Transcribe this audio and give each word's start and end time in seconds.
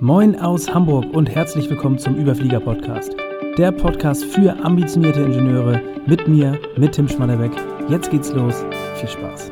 Moin 0.00 0.38
aus 0.38 0.68
Hamburg 0.68 1.06
und 1.14 1.30
herzlich 1.30 1.70
willkommen 1.70 1.98
zum 1.98 2.16
Überflieger 2.16 2.60
Podcast. 2.60 3.16
Der 3.56 3.72
Podcast 3.72 4.26
für 4.26 4.52
ambitionierte 4.62 5.22
Ingenieure 5.22 5.80
mit 6.06 6.28
mir, 6.28 6.60
mit 6.76 6.92
Tim 6.92 7.08
Schmannerbeck. 7.08 7.52
Jetzt 7.88 8.10
geht's 8.10 8.30
los. 8.30 8.62
Viel 8.96 9.08
Spaß. 9.08 9.50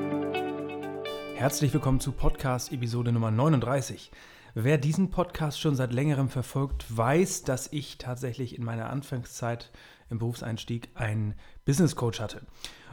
Herzlich 1.34 1.72
willkommen 1.72 1.98
zu 1.98 2.12
Podcast 2.12 2.72
Episode 2.72 3.10
Nummer 3.10 3.30
39. 3.30 4.10
Wer 4.56 4.78
diesen 4.78 5.10
Podcast 5.10 5.60
schon 5.60 5.74
seit 5.74 5.92
längerem 5.92 6.28
verfolgt, 6.28 6.96
weiß, 6.96 7.42
dass 7.42 7.72
ich 7.72 7.98
tatsächlich 7.98 8.56
in 8.56 8.64
meiner 8.64 8.88
Anfangszeit 8.88 9.72
im 10.10 10.18
Berufseinstieg 10.18 10.90
einen 10.94 11.34
Business 11.64 11.96
Coach 11.96 12.20
hatte. 12.20 12.42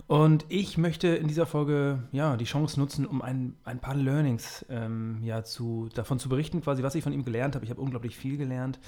Und 0.08 0.44
ich 0.50 0.80
möchte 0.80 1.09
in 1.09 1.27
dieser 1.27 1.45
Folge 1.45 2.02
ja, 2.12 2.36
die 2.36 2.45
Chance 2.45 2.80
nutzen, 2.80 3.05
um 3.05 3.21
ein, 3.21 3.58
ein 3.63 3.77
paar 3.77 3.94
Learnings 3.94 4.66
ähm, 4.70 5.20
ja, 5.21 5.44
zu, 5.44 5.88
davon 5.94 6.18
zu 6.18 6.30
berichten, 6.30 6.62
quasi, 6.62 6.82
was 6.82 6.95
ich 6.95 7.04
von 7.04 7.13
ihm 7.13 7.23
gelernt 7.23 7.54
habe. 7.54 7.64
Ich 7.64 7.70
habe 7.70 7.82
unglaublich 7.82 8.18
viel 8.18 8.38
gelernt. 8.38 8.80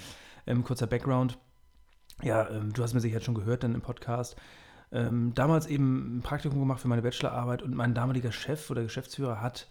Ähm, 0.48 0.64
kurzer 0.64 0.88
Background. 0.88 1.38
Ja, 2.24 2.50
ähm, 2.50 2.74
du 2.74 2.82
hast 2.82 2.96
mir 2.96 3.02
sicher 3.02 3.22
schon 3.22 3.36
gehört 3.36 3.64
dann 3.64 3.76
im 3.76 3.82
Podcast. 3.82 4.36
Ähm, 4.92 5.36
damals 5.36 5.68
eben 5.68 6.18
ein 6.18 6.22
Praktikum 6.24 6.58
gemacht 6.58 6.82
für 6.82 6.88
meine 6.88 7.04
Bachelorarbeit 7.04 7.62
und 7.62 7.76
mein 7.76 7.94
damaliger 7.94 8.32
Chef 8.32 8.72
oder 8.72 8.82
Geschäftsführer 8.82 9.42
hat 9.42 9.68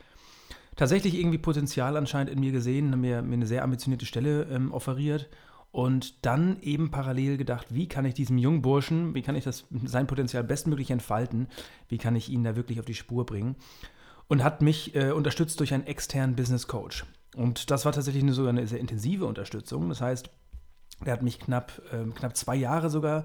tatsächlich 0.77 1.19
irgendwie 1.19 1.39
Potenzial 1.39 1.97
anscheinend 1.97 2.31
in 2.33 2.41
mir 2.41 2.53
gesehen, 2.53 3.01
mir, 3.01 3.23
mir 3.23 3.35
eine 3.35 3.47
sehr 3.47 3.65
ambitionierte 3.65 4.07
Stelle 4.07 4.45
ähm, 4.45 4.73
offeriert 4.73 5.29
und 5.71 6.25
dann 6.25 6.61
eben 6.61 6.91
parallel 6.91 7.39
gedacht, 7.39 7.67
wie 7.71 7.89
kann 7.89 8.05
ich 8.05 8.15
diesem 8.15 8.39
jungen 8.39 8.63
Burschen, 8.63 9.15
wie 9.15 9.23
kann 9.23 9.37
ich 9.37 9.45
das, 9.45 9.65
sein 9.85 10.07
Potenzial 10.07 10.45
bestmöglich 10.45 10.91
entfalten, 10.91 11.49
wie 11.89 11.99
kann 11.99 12.15
ich 12.15 12.29
ihn 12.29 12.45
da 12.45 12.57
wirklich 12.57 12.79
auf 12.79 12.87
die 12.87 12.95
Spur 12.95 13.27
bringen 13.27 13.57
und 14.29 14.45
hat 14.45 14.63
mich 14.63 14.95
äh, 14.95 15.11
unterstützt 15.11 15.61
durch 15.61 15.75
einen 15.75 15.87
externen 15.87 16.37
Business 16.37 16.69
Coach. 16.69 17.05
Und 17.35 17.71
das 17.71 17.85
war 17.85 17.93
tatsächlich 17.93 18.23
eine, 18.23 18.35
sogar 18.35 18.51
eine 18.51 18.67
sehr 18.67 18.81
intensive 18.81 19.25
Unterstützung. 19.25 19.89
Das 19.89 20.03
heißt, 20.03 20.29
er 21.05 21.13
hat 21.13 21.23
mich 21.23 21.39
knapp, 21.39 21.81
äh, 21.91 22.05
knapp 22.13 22.37
zwei 22.37 22.57
Jahre 22.57 22.91
sogar 22.91 23.25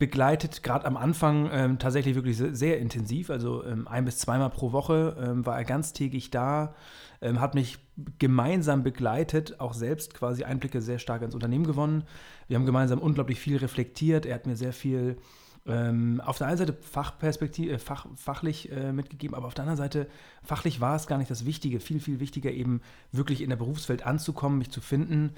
begleitet, 0.00 0.62
gerade 0.62 0.86
am 0.86 0.96
Anfang 0.96 1.50
ähm, 1.52 1.78
tatsächlich 1.78 2.14
wirklich 2.16 2.38
sehr, 2.38 2.80
intensiv. 2.80 3.28
Also 3.28 3.62
ähm, 3.64 3.86
ein 3.86 4.06
bis 4.06 4.18
zweimal 4.18 4.48
pro 4.48 4.72
Woche 4.72 5.14
ähm, 5.22 5.44
war 5.44 5.58
er 5.58 5.64
ganztägig 5.64 6.30
da, 6.30 6.74
ähm, 7.20 7.38
hat 7.38 7.54
mich 7.54 7.78
gemeinsam 8.18 8.82
begleitet, 8.82 9.60
auch 9.60 9.74
selbst 9.74 10.14
quasi 10.14 10.42
Einblicke 10.42 10.80
sehr 10.80 10.98
stark 10.98 11.20
ins 11.20 11.34
Unternehmen 11.34 11.66
gewonnen. 11.66 12.04
Wir 12.48 12.56
haben 12.56 12.64
gemeinsam 12.64 12.98
unglaublich 12.98 13.38
viel 13.38 13.58
reflektiert. 13.58 14.24
Er 14.24 14.36
hat 14.36 14.46
mir 14.46 14.56
sehr 14.56 14.72
viel 14.72 15.18
ähm, 15.70 16.20
auf 16.24 16.38
der 16.38 16.46
einen 16.46 16.58
Seite 16.58 16.76
Fachperspektive, 16.80 17.72
äh, 17.72 17.78
Fach, 17.78 18.06
fachlich 18.16 18.70
äh, 18.72 18.92
mitgegeben, 18.92 19.34
aber 19.34 19.46
auf 19.46 19.54
der 19.54 19.64
anderen 19.64 19.78
Seite 19.78 20.08
fachlich 20.42 20.80
war 20.80 20.96
es 20.96 21.06
gar 21.06 21.18
nicht 21.18 21.30
das 21.30 21.46
Wichtige. 21.46 21.80
Viel, 21.80 22.00
viel 22.00 22.20
wichtiger 22.20 22.50
eben 22.50 22.80
wirklich 23.12 23.40
in 23.40 23.50
der 23.50 23.56
Berufswelt 23.56 24.04
anzukommen, 24.04 24.58
mich 24.58 24.70
zu 24.70 24.80
finden 24.80 25.34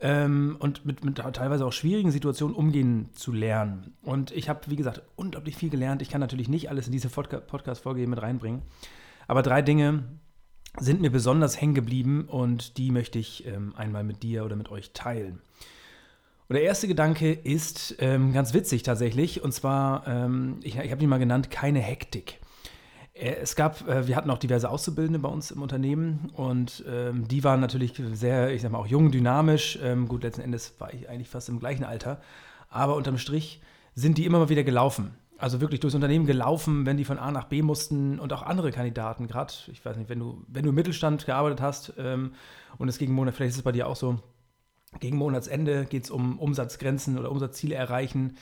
ähm, 0.00 0.56
und 0.58 0.84
mit, 0.84 1.04
mit, 1.04 1.16
teilweise 1.16 1.66
auch 1.66 1.72
schwierigen 1.72 2.10
Situationen 2.10 2.54
umgehen 2.54 3.10
zu 3.14 3.32
lernen. 3.32 3.94
Und 4.02 4.30
ich 4.32 4.48
habe, 4.48 4.60
wie 4.66 4.76
gesagt, 4.76 5.02
unglaublich 5.16 5.56
viel 5.56 5.70
gelernt. 5.70 6.02
Ich 6.02 6.10
kann 6.10 6.20
natürlich 6.20 6.48
nicht 6.48 6.70
alles 6.70 6.86
in 6.86 6.92
diese 6.92 7.08
Podcast-Folge 7.08 8.06
mit 8.06 8.20
reinbringen, 8.20 8.62
aber 9.28 9.42
drei 9.42 9.62
Dinge 9.62 10.04
sind 10.78 11.00
mir 11.00 11.10
besonders 11.10 11.60
hängen 11.60 11.74
geblieben 11.74 12.26
und 12.28 12.78
die 12.78 12.90
möchte 12.90 13.18
ich 13.18 13.46
ähm, 13.46 13.74
einmal 13.76 14.02
mit 14.02 14.22
dir 14.22 14.44
oder 14.44 14.56
mit 14.56 14.70
euch 14.70 14.92
teilen. 14.92 15.40
Und 16.48 16.54
der 16.54 16.62
erste 16.62 16.88
Gedanke 16.88 17.32
ist 17.32 17.96
ähm, 18.00 18.32
ganz 18.34 18.52
witzig 18.52 18.82
tatsächlich. 18.82 19.42
Und 19.42 19.52
zwar, 19.52 20.06
ähm, 20.06 20.58
ich, 20.62 20.76
ich 20.76 20.90
habe 20.90 21.02
ihn 21.02 21.08
mal 21.08 21.18
genannt, 21.18 21.50
keine 21.50 21.80
Hektik. 21.80 22.40
Äh, 23.14 23.36
es 23.36 23.56
gab, 23.56 23.88
äh, 23.88 24.06
wir 24.06 24.16
hatten 24.16 24.30
auch 24.30 24.38
diverse 24.38 24.68
Auszubildende 24.68 25.20
bei 25.20 25.28
uns 25.28 25.50
im 25.50 25.62
Unternehmen 25.62 26.30
und 26.34 26.84
ähm, 26.86 27.26
die 27.28 27.44
waren 27.44 27.60
natürlich 27.60 27.94
sehr, 28.12 28.52
ich 28.52 28.60
sag 28.60 28.72
mal, 28.72 28.78
auch 28.78 28.86
jung, 28.86 29.10
dynamisch. 29.10 29.78
Ähm, 29.82 30.06
gut, 30.06 30.22
letzten 30.22 30.42
Endes 30.42 30.74
war 30.78 30.92
ich 30.92 31.08
eigentlich 31.08 31.28
fast 31.28 31.48
im 31.48 31.60
gleichen 31.60 31.84
Alter. 31.84 32.20
Aber 32.68 32.96
unterm 32.96 33.18
Strich 33.18 33.62
sind 33.94 34.18
die 34.18 34.26
immer 34.26 34.38
mal 34.38 34.48
wieder 34.48 34.64
gelaufen. 34.64 35.14
Also 35.38 35.60
wirklich 35.60 35.80
durchs 35.80 35.94
Unternehmen 35.94 36.26
gelaufen, 36.26 36.86
wenn 36.86 36.96
die 36.96 37.04
von 37.04 37.18
A 37.18 37.30
nach 37.30 37.44
B 37.44 37.62
mussten 37.62 38.18
und 38.18 38.32
auch 38.32 38.42
andere 38.42 38.70
Kandidaten, 38.70 39.26
gerade, 39.28 39.52
ich 39.70 39.84
weiß 39.84 39.96
nicht, 39.96 40.08
wenn 40.08 40.18
du, 40.18 40.44
wenn 40.48 40.62
du 40.62 40.70
im 40.70 40.74
Mittelstand 40.74 41.26
gearbeitet 41.26 41.60
hast 41.60 41.94
ähm, 41.98 42.34
und 42.78 42.88
es 42.88 42.98
gegen 42.98 43.14
Monat, 43.14 43.34
vielleicht 43.34 43.50
ist 43.50 43.56
es 43.56 43.62
bei 43.62 43.72
dir 43.72 43.88
auch 43.88 43.96
so, 43.96 44.20
gegen 45.00 45.16
Monatsende 45.16 45.84
geht 45.84 46.04
es 46.04 46.10
um 46.10 46.38
Umsatzgrenzen 46.38 47.18
oder 47.18 47.30
Umsatzziele 47.30 47.74
erreichen. 47.74 48.36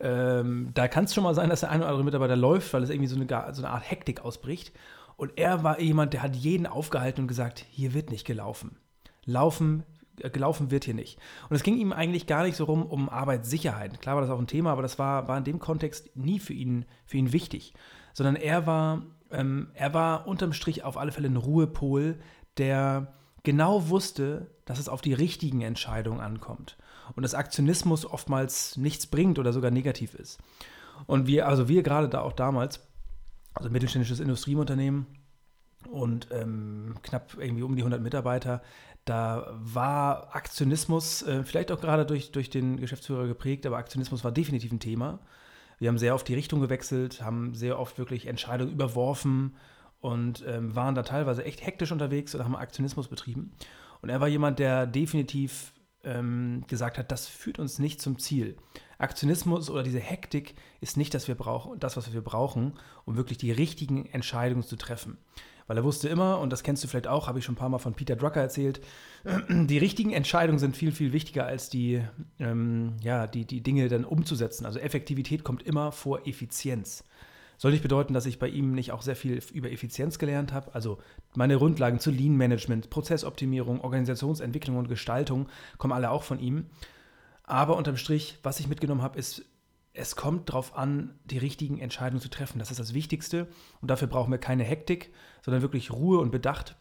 Ähm, 0.00 0.70
da 0.74 0.88
kann 0.88 1.04
es 1.04 1.14
schon 1.14 1.24
mal 1.24 1.34
sein, 1.34 1.50
dass 1.50 1.60
der 1.60 1.70
eine 1.70 1.82
oder 1.82 1.90
andere 1.90 2.04
Mitarbeiter 2.04 2.36
läuft, 2.36 2.72
weil 2.72 2.82
es 2.82 2.90
irgendwie 2.90 3.08
so 3.08 3.16
eine, 3.16 3.26
so 3.54 3.62
eine 3.62 3.70
Art 3.70 3.90
Hektik 3.90 4.24
ausbricht. 4.24 4.72
Und 5.16 5.32
er 5.36 5.62
war 5.62 5.80
jemand, 5.80 6.14
der 6.14 6.22
hat 6.22 6.34
jeden 6.34 6.66
aufgehalten 6.66 7.22
und 7.22 7.28
gesagt, 7.28 7.64
hier 7.70 7.94
wird 7.94 8.10
nicht 8.10 8.26
gelaufen. 8.26 8.76
Laufen, 9.24 9.84
äh, 10.20 10.30
gelaufen 10.30 10.70
wird 10.70 10.84
hier 10.84 10.94
nicht. 10.94 11.18
Und 11.48 11.56
es 11.56 11.62
ging 11.62 11.76
ihm 11.76 11.92
eigentlich 11.92 12.26
gar 12.26 12.42
nicht 12.42 12.56
so 12.56 12.64
rum 12.64 12.84
um 12.84 13.08
Arbeitssicherheit. 13.08 14.00
Klar 14.00 14.16
war 14.16 14.22
das 14.22 14.30
auch 14.30 14.38
ein 14.38 14.46
Thema, 14.46 14.72
aber 14.72 14.82
das 14.82 14.98
war, 14.98 15.28
war 15.28 15.38
in 15.38 15.44
dem 15.44 15.58
Kontext 15.58 16.16
nie 16.16 16.38
für 16.38 16.54
ihn, 16.54 16.84
für 17.06 17.18
ihn 17.18 17.32
wichtig. 17.32 17.74
Sondern 18.14 18.36
er 18.36 18.66
war, 18.66 19.02
ähm, 19.30 19.70
er 19.74 19.94
war 19.94 20.26
unterm 20.26 20.52
Strich 20.52 20.84
auf 20.84 20.96
alle 20.96 21.12
Fälle 21.12 21.28
ein 21.28 21.36
Ruhepol, 21.36 22.18
der 22.58 23.14
genau 23.42 23.88
wusste, 23.88 24.50
dass 24.64 24.78
es 24.78 24.88
auf 24.88 25.00
die 25.00 25.14
richtigen 25.14 25.62
Entscheidungen 25.62 26.20
ankommt 26.20 26.76
und 27.16 27.22
dass 27.22 27.34
Aktionismus 27.34 28.06
oftmals 28.06 28.76
nichts 28.76 29.06
bringt 29.06 29.38
oder 29.38 29.52
sogar 29.52 29.70
negativ 29.70 30.14
ist. 30.14 30.40
Und 31.06 31.26
wir, 31.26 31.48
also 31.48 31.68
wir 31.68 31.82
gerade 31.82 32.08
da 32.08 32.20
auch 32.20 32.32
damals, 32.32 32.80
also 33.54 33.70
mittelständisches 33.70 34.20
Industrieunternehmen 34.20 35.06
und 35.90 36.28
ähm, 36.30 36.94
knapp 37.02 37.36
irgendwie 37.38 37.62
um 37.62 37.74
die 37.74 37.82
100 37.82 38.00
Mitarbeiter, 38.00 38.62
da 39.04 39.52
war 39.52 40.34
Aktionismus 40.34 41.22
äh, 41.22 41.42
vielleicht 41.42 41.72
auch 41.72 41.80
gerade 41.80 42.06
durch, 42.06 42.30
durch 42.30 42.50
den 42.50 42.76
Geschäftsführer 42.76 43.26
geprägt, 43.26 43.66
aber 43.66 43.78
Aktionismus 43.78 44.22
war 44.22 44.30
definitiv 44.30 44.70
ein 44.70 44.80
Thema. 44.80 45.18
Wir 45.78 45.88
haben 45.88 45.98
sehr 45.98 46.14
oft 46.14 46.28
die 46.28 46.34
Richtung 46.34 46.60
gewechselt, 46.60 47.22
haben 47.22 47.54
sehr 47.56 47.80
oft 47.80 47.98
wirklich 47.98 48.26
Entscheidungen 48.26 48.72
überworfen 48.72 49.56
und 50.02 50.44
ähm, 50.46 50.74
waren 50.74 50.94
da 50.94 51.04
teilweise 51.04 51.44
echt 51.44 51.64
hektisch 51.64 51.92
unterwegs 51.92 52.34
oder 52.34 52.44
haben 52.44 52.56
Aktionismus 52.56 53.08
betrieben. 53.08 53.52
Und 54.02 54.10
er 54.10 54.20
war 54.20 54.28
jemand, 54.28 54.58
der 54.58 54.86
definitiv 54.86 55.72
ähm, 56.02 56.64
gesagt 56.66 56.98
hat, 56.98 57.12
das 57.12 57.28
führt 57.28 57.60
uns 57.60 57.78
nicht 57.78 58.02
zum 58.02 58.18
Ziel. 58.18 58.56
Aktionismus 58.98 59.70
oder 59.70 59.84
diese 59.84 60.00
Hektik 60.00 60.56
ist 60.80 60.96
nicht 60.96 61.14
das, 61.14 61.28
wir 61.28 61.36
brauchen, 61.36 61.78
das, 61.78 61.96
was 61.96 62.12
wir 62.12 62.20
brauchen, 62.20 62.74
um 63.04 63.16
wirklich 63.16 63.38
die 63.38 63.52
richtigen 63.52 64.06
Entscheidungen 64.06 64.64
zu 64.64 64.74
treffen. 64.74 65.18
Weil 65.68 65.76
er 65.76 65.84
wusste 65.84 66.08
immer, 66.08 66.40
und 66.40 66.50
das 66.50 66.64
kennst 66.64 66.82
du 66.82 66.88
vielleicht 66.88 67.06
auch, 67.06 67.28
habe 67.28 67.38
ich 67.38 67.44
schon 67.44 67.54
ein 67.54 67.58
paar 67.58 67.68
Mal 67.68 67.78
von 67.78 67.94
Peter 67.94 68.16
Drucker 68.16 68.40
erzählt, 68.40 68.80
die 69.48 69.78
richtigen 69.78 70.12
Entscheidungen 70.12 70.58
sind 70.58 70.76
viel, 70.76 70.90
viel 70.90 71.12
wichtiger 71.12 71.46
als 71.46 71.70
die, 71.70 72.02
ähm, 72.40 72.96
ja, 73.02 73.28
die, 73.28 73.44
die 73.44 73.60
Dinge 73.60 73.88
dann 73.88 74.04
umzusetzen. 74.04 74.66
Also 74.66 74.80
Effektivität 74.80 75.44
kommt 75.44 75.62
immer 75.62 75.92
vor 75.92 76.26
Effizienz. 76.26 77.04
Soll 77.62 77.70
nicht 77.70 77.84
bedeuten, 77.84 78.12
dass 78.12 78.26
ich 78.26 78.40
bei 78.40 78.48
ihm 78.48 78.72
nicht 78.72 78.90
auch 78.90 79.02
sehr 79.02 79.14
viel 79.14 79.40
über 79.52 79.70
Effizienz 79.70 80.18
gelernt 80.18 80.52
habe. 80.52 80.74
Also 80.74 80.98
meine 81.36 81.58
Grundlagen 81.58 82.00
zu 82.00 82.10
Lean 82.10 82.36
Management, 82.36 82.90
Prozessoptimierung, 82.90 83.82
Organisationsentwicklung 83.82 84.78
und 84.78 84.88
Gestaltung 84.88 85.48
kommen 85.78 85.92
alle 85.92 86.10
auch 86.10 86.24
von 86.24 86.40
ihm. 86.40 86.66
Aber 87.44 87.76
unterm 87.76 87.96
Strich, 87.96 88.36
was 88.42 88.58
ich 88.58 88.66
mitgenommen 88.66 89.02
habe, 89.02 89.16
ist, 89.16 89.44
es 89.92 90.16
kommt 90.16 90.48
darauf 90.48 90.76
an, 90.76 91.14
die 91.24 91.38
richtigen 91.38 91.78
Entscheidungen 91.78 92.20
zu 92.20 92.30
treffen. 92.30 92.58
Das 92.58 92.72
ist 92.72 92.80
das 92.80 92.94
Wichtigste. 92.94 93.46
Und 93.80 93.92
dafür 93.92 94.08
brauchen 94.08 94.32
wir 94.32 94.38
keine 94.38 94.64
Hektik, 94.64 95.12
sondern 95.44 95.62
wirklich 95.62 95.92
Ruhe 95.92 96.18
und 96.18 96.32
Bedacht 96.32 96.74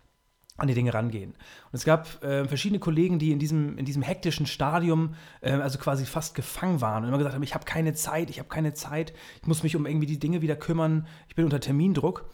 an 0.62 0.68
die 0.68 0.74
Dinge 0.76 0.94
rangehen. 0.94 1.32
Und 1.32 1.74
es 1.74 1.86
gab 1.86 2.24
äh, 2.24 2.46
verschiedene 2.46 2.80
Kollegen, 2.80 3.18
die 3.18 3.32
in 3.32 3.40
diesem, 3.40 3.78
in 3.78 3.86
diesem 3.86 4.04
hektischen 4.04 4.46
Stadium 4.46 5.16
äh, 5.42 5.54
also 5.54 5.80
quasi 5.80 6.06
fast 6.06 6.36
gefangen 6.36 6.82
waren 6.82 7.04
und 7.04 7.10
immer 7.10 7.18
gesagt 7.18 7.36
haben, 7.36 7.44
ich 7.44 7.56
habe 7.56 7.66
keine 7.66 7.94
Zeit, 7.94 8.30
ich 8.30 8.40
habe 8.40 8.48
keine 8.48 8.74
Zeit, 8.74 9.14
ich 9.42 9.48
muss 9.48 9.64
mich 9.64 9.76
um 9.76 9.86
irgendwie 9.86 10.06
die 10.06 10.20
Dinge 10.20 10.42
wieder 10.42 10.56
kümmern, 10.56 11.08
ich 11.28 11.36
bin 11.36 11.46
unter 11.46 11.60
Termindruck. 11.60 12.30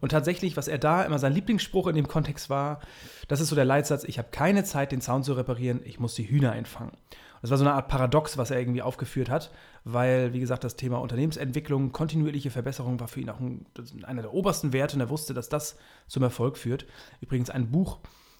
Und 0.00 0.10
tatsächlich, 0.10 0.56
was 0.56 0.68
er 0.68 0.78
da 0.78 1.02
immer 1.02 1.18
sein 1.18 1.32
Lieblingsspruch 1.32 1.88
in 1.88 1.96
dem 1.96 2.08
Kontext 2.08 2.48
war, 2.48 2.80
das 3.28 3.40
ist 3.40 3.48
so 3.48 3.56
der 3.56 3.64
Leitsatz, 3.64 4.04
ich 4.04 4.18
habe 4.18 4.28
keine 4.30 4.64
Zeit, 4.64 4.92
den 4.92 5.00
Zaun 5.00 5.24
zu 5.24 5.34
reparieren, 5.34 5.80
ich 5.84 5.98
muss 5.98 6.14
die 6.14 6.28
Hühner 6.28 6.52
einfangen. 6.52 6.92
Das 7.42 7.50
war 7.50 7.58
so 7.58 7.64
eine 7.64 7.74
Art 7.74 7.88
Paradox, 7.88 8.38
was 8.38 8.52
er 8.52 8.60
irgendwie 8.60 8.82
aufgeführt 8.82 9.28
hat, 9.28 9.50
weil, 9.84 10.32
wie 10.32 10.40
gesagt, 10.40 10.62
das 10.62 10.76
Thema 10.76 11.00
Unternehmensentwicklung, 11.00 11.90
kontinuierliche 11.90 12.50
Verbesserung 12.50 13.00
war 13.00 13.08
für 13.08 13.20
ihn 13.20 13.28
auch 13.28 13.40
ein, 13.40 13.66
einer 14.04 14.22
der 14.22 14.32
obersten 14.32 14.72
Werte 14.72 14.94
und 14.94 15.00
er 15.00 15.10
wusste, 15.10 15.34
dass 15.34 15.48
das 15.48 15.76
zum 16.06 16.22
Erfolg 16.22 16.56
führt. 16.56 16.86
Übrigens 17.20 17.50
ein 17.50 17.72
Buch, 17.72 17.98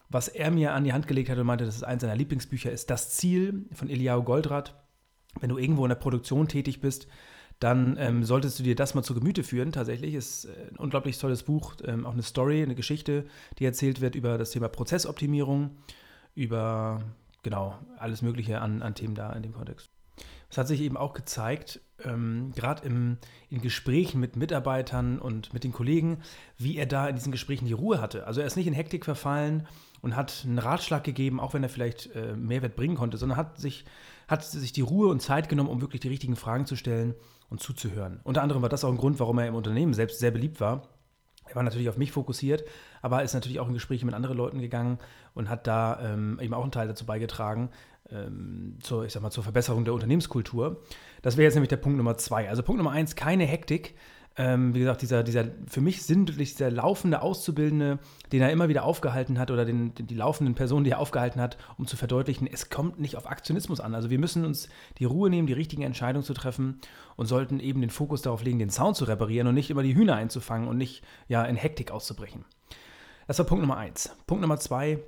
was 0.08 0.28
er 0.28 0.52
mir 0.52 0.72
an 0.72 0.84
die 0.84 0.92
Hand 0.92 1.08
gelegt 1.08 1.30
hat 1.30 1.38
und 1.38 1.46
meinte, 1.46 1.64
dass 1.64 1.76
es 1.76 1.82
eines 1.82 2.02
seiner 2.02 2.14
Lieblingsbücher 2.14 2.70
ist, 2.70 2.90
Das 2.90 3.10
Ziel 3.10 3.66
von 3.72 3.90
Eliao 3.90 4.22
Goldratt. 4.22 4.80
Wenn 5.40 5.48
du 5.48 5.58
irgendwo 5.58 5.84
in 5.84 5.88
der 5.88 5.96
Produktion 5.96 6.46
tätig 6.46 6.80
bist, 6.80 7.08
dann 7.58 7.96
ähm, 7.98 8.24
solltest 8.24 8.58
du 8.58 8.62
dir 8.62 8.74
das 8.74 8.94
mal 8.94 9.02
zu 9.02 9.14
Gemüte 9.14 9.42
führen. 9.42 9.72
Tatsächlich 9.72 10.14
ist 10.14 10.44
äh, 10.44 10.68
ein 10.70 10.76
unglaublich 10.76 11.18
tolles 11.18 11.42
Buch, 11.44 11.74
ähm, 11.84 12.06
auch 12.06 12.12
eine 12.12 12.22
Story, 12.22 12.62
eine 12.62 12.74
Geschichte, 12.74 13.24
die 13.58 13.64
erzählt 13.64 14.00
wird 14.00 14.14
über 14.14 14.36
das 14.36 14.50
Thema 14.50 14.68
Prozessoptimierung, 14.68 15.70
über 16.34 17.02
genau 17.42 17.78
alles 17.98 18.22
Mögliche 18.22 18.60
an, 18.60 18.82
an 18.82 18.94
Themen 18.94 19.14
da 19.14 19.32
in 19.32 19.42
dem 19.42 19.52
Kontext. 19.52 19.90
Es 20.50 20.58
hat 20.58 20.68
sich 20.68 20.82
eben 20.82 20.98
auch 20.98 21.14
gezeigt, 21.14 21.80
ähm, 22.04 22.52
gerade 22.54 22.86
in 22.86 23.18
Gesprächen 23.50 24.20
mit 24.20 24.36
Mitarbeitern 24.36 25.18
und 25.18 25.54
mit 25.54 25.64
den 25.64 25.72
Kollegen, 25.72 26.18
wie 26.58 26.76
er 26.76 26.84
da 26.84 27.08
in 27.08 27.16
diesen 27.16 27.32
Gesprächen 27.32 27.64
die 27.64 27.72
Ruhe 27.72 28.02
hatte. 28.02 28.26
Also 28.26 28.42
er 28.42 28.46
ist 28.46 28.56
nicht 28.56 28.66
in 28.66 28.74
Hektik 28.74 29.06
verfallen 29.06 29.66
und 30.02 30.14
hat 30.14 30.42
einen 30.44 30.58
Ratschlag 30.58 31.04
gegeben, 31.04 31.40
auch 31.40 31.54
wenn 31.54 31.62
er 31.62 31.70
vielleicht 31.70 32.14
äh, 32.14 32.36
Mehrwert 32.36 32.76
bringen 32.76 32.96
konnte, 32.96 33.16
sondern 33.16 33.38
hat 33.38 33.58
sich, 33.58 33.86
hat 34.28 34.44
sich 34.44 34.72
die 34.72 34.82
Ruhe 34.82 35.08
und 35.08 35.22
Zeit 35.22 35.48
genommen, 35.48 35.70
um 35.70 35.80
wirklich 35.80 36.00
die 36.00 36.08
richtigen 36.08 36.36
Fragen 36.36 36.66
zu 36.66 36.76
stellen 36.76 37.14
und 37.48 37.60
zuzuhören. 37.60 38.20
Unter 38.22 38.42
anderem 38.42 38.60
war 38.60 38.68
das 38.68 38.84
auch 38.84 38.90
ein 38.90 38.98
Grund, 38.98 39.20
warum 39.20 39.38
er 39.38 39.46
im 39.46 39.54
Unternehmen 39.54 39.94
selbst 39.94 40.18
sehr 40.18 40.32
beliebt 40.32 40.60
war. 40.60 40.88
Er 41.52 41.56
war 41.56 41.62
natürlich 41.62 41.88
auf 41.90 41.98
mich 41.98 42.12
fokussiert, 42.12 42.64
aber 43.02 43.22
ist 43.22 43.34
natürlich 43.34 43.60
auch 43.60 43.68
in 43.68 43.74
Gespräche 43.74 44.06
mit 44.06 44.14
anderen 44.14 44.36
Leuten 44.36 44.58
gegangen 44.58 44.98
und 45.34 45.50
hat 45.50 45.66
da 45.66 46.00
ähm, 46.02 46.40
eben 46.40 46.54
auch 46.54 46.62
einen 46.62 46.72
Teil 46.72 46.88
dazu 46.88 47.04
beigetragen, 47.04 47.70
ähm, 48.10 48.78
zur, 48.80 49.04
ich 49.04 49.12
sag 49.12 49.22
mal, 49.22 49.30
zur 49.30 49.44
Verbesserung 49.44 49.84
der 49.84 49.92
Unternehmenskultur. 49.92 50.82
Das 51.20 51.36
wäre 51.36 51.44
jetzt 51.44 51.54
nämlich 51.54 51.68
der 51.68 51.76
Punkt 51.76 51.98
Nummer 51.98 52.16
zwei. 52.16 52.48
Also 52.48 52.62
Punkt 52.62 52.78
Nummer 52.78 52.92
eins, 52.92 53.16
keine 53.16 53.44
Hektik. 53.44 53.94
Ähm, 54.36 54.74
wie 54.74 54.78
gesagt, 54.78 55.02
dieser, 55.02 55.22
dieser 55.22 55.44
für 55.66 55.82
mich 55.82 56.04
sinnbildlich 56.04 56.52
dieser 56.52 56.70
laufende 56.70 57.20
Auszubildende, 57.20 57.98
den 58.32 58.40
er 58.40 58.50
immer 58.50 58.68
wieder 58.68 58.84
aufgehalten 58.84 59.38
hat 59.38 59.50
oder 59.50 59.66
den, 59.66 59.94
die 59.94 60.14
laufenden 60.14 60.54
Personen, 60.54 60.84
die 60.84 60.92
er 60.92 61.00
aufgehalten 61.00 61.40
hat, 61.40 61.58
um 61.76 61.86
zu 61.86 61.98
verdeutlichen, 61.98 62.46
es 62.46 62.70
kommt 62.70 62.98
nicht 62.98 63.16
auf 63.16 63.30
Aktionismus 63.30 63.80
an. 63.80 63.94
Also 63.94 64.08
wir 64.08 64.18
müssen 64.18 64.46
uns 64.46 64.70
die 64.98 65.04
Ruhe 65.04 65.28
nehmen, 65.28 65.46
die 65.46 65.52
richtigen 65.52 65.82
Entscheidungen 65.82 66.24
zu 66.24 66.32
treffen 66.32 66.80
und 67.16 67.26
sollten 67.26 67.60
eben 67.60 67.82
den 67.82 67.90
Fokus 67.90 68.22
darauf 68.22 68.42
legen, 68.42 68.58
den 68.58 68.70
Sound 68.70 68.96
zu 68.96 69.04
reparieren 69.04 69.48
und 69.48 69.54
nicht 69.54 69.68
immer 69.68 69.82
die 69.82 69.94
Hühner 69.94 70.16
einzufangen 70.16 70.66
und 70.66 70.78
nicht 70.78 71.04
ja, 71.28 71.44
in 71.44 71.56
Hektik 71.56 71.90
auszubrechen. 71.90 72.46
Das 73.26 73.38
war 73.38 73.44
Punkt 73.44 73.60
Nummer 73.60 73.76
eins. 73.76 74.16
Punkt 74.26 74.40
Nummer 74.40 74.58
zwei 74.58 74.98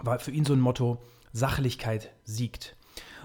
war 0.00 0.20
für 0.20 0.30
ihn 0.30 0.44
so 0.44 0.52
ein 0.52 0.60
Motto, 0.60 1.02
Sachlichkeit 1.32 2.12
siegt. 2.22 2.76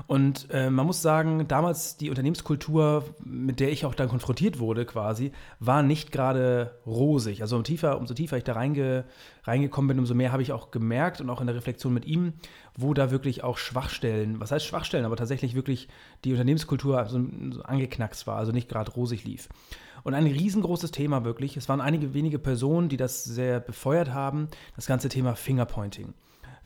Und 0.07 0.47
äh, 0.51 0.69
man 0.69 0.85
muss 0.85 1.01
sagen, 1.01 1.47
damals 1.47 1.97
die 1.97 2.09
Unternehmenskultur, 2.09 3.03
mit 3.23 3.59
der 3.59 3.71
ich 3.71 3.85
auch 3.85 3.95
dann 3.95 4.09
konfrontiert 4.09 4.59
wurde 4.59 4.85
quasi, 4.85 5.31
war 5.59 5.83
nicht 5.83 6.11
gerade 6.11 6.75
rosig. 6.85 7.41
Also 7.41 7.55
umso 7.55 7.63
tiefer, 7.63 7.97
umso 7.97 8.13
tiefer 8.13 8.37
ich 8.37 8.43
da 8.43 8.53
reinge, 8.53 9.05
reingekommen 9.43 9.89
bin, 9.89 9.99
umso 9.99 10.13
mehr 10.13 10.31
habe 10.31 10.41
ich 10.41 10.51
auch 10.51 10.71
gemerkt 10.71 11.21
und 11.21 11.29
auch 11.29 11.41
in 11.41 11.47
der 11.47 11.55
Reflexion 11.55 11.93
mit 11.93 12.05
ihm, 12.05 12.33
wo 12.75 12.93
da 12.93 13.11
wirklich 13.11 13.43
auch 13.43 13.57
Schwachstellen, 13.57 14.39
was 14.39 14.51
heißt 14.51 14.65
Schwachstellen, 14.65 15.05
aber 15.05 15.15
tatsächlich 15.15 15.55
wirklich 15.55 15.87
die 16.23 16.31
Unternehmenskultur 16.31 17.05
so, 17.09 17.19
so 17.51 17.61
angeknackst 17.63 18.27
war, 18.27 18.37
also 18.37 18.51
nicht 18.51 18.69
gerade 18.69 18.91
rosig 18.91 19.23
lief. 19.25 19.49
Und 20.03 20.13
ein 20.13 20.27
riesengroßes 20.27 20.91
Thema 20.91 21.25
wirklich, 21.25 21.57
es 21.57 21.67
waren 21.67 21.81
einige 21.81 22.13
wenige 22.13 22.39
Personen, 22.39 22.89
die 22.89 22.97
das 22.97 23.23
sehr 23.23 23.59
befeuert 23.59 24.13
haben, 24.13 24.47
das 24.75 24.85
ganze 24.85 25.09
Thema 25.09 25.35
Fingerpointing. 25.35 26.13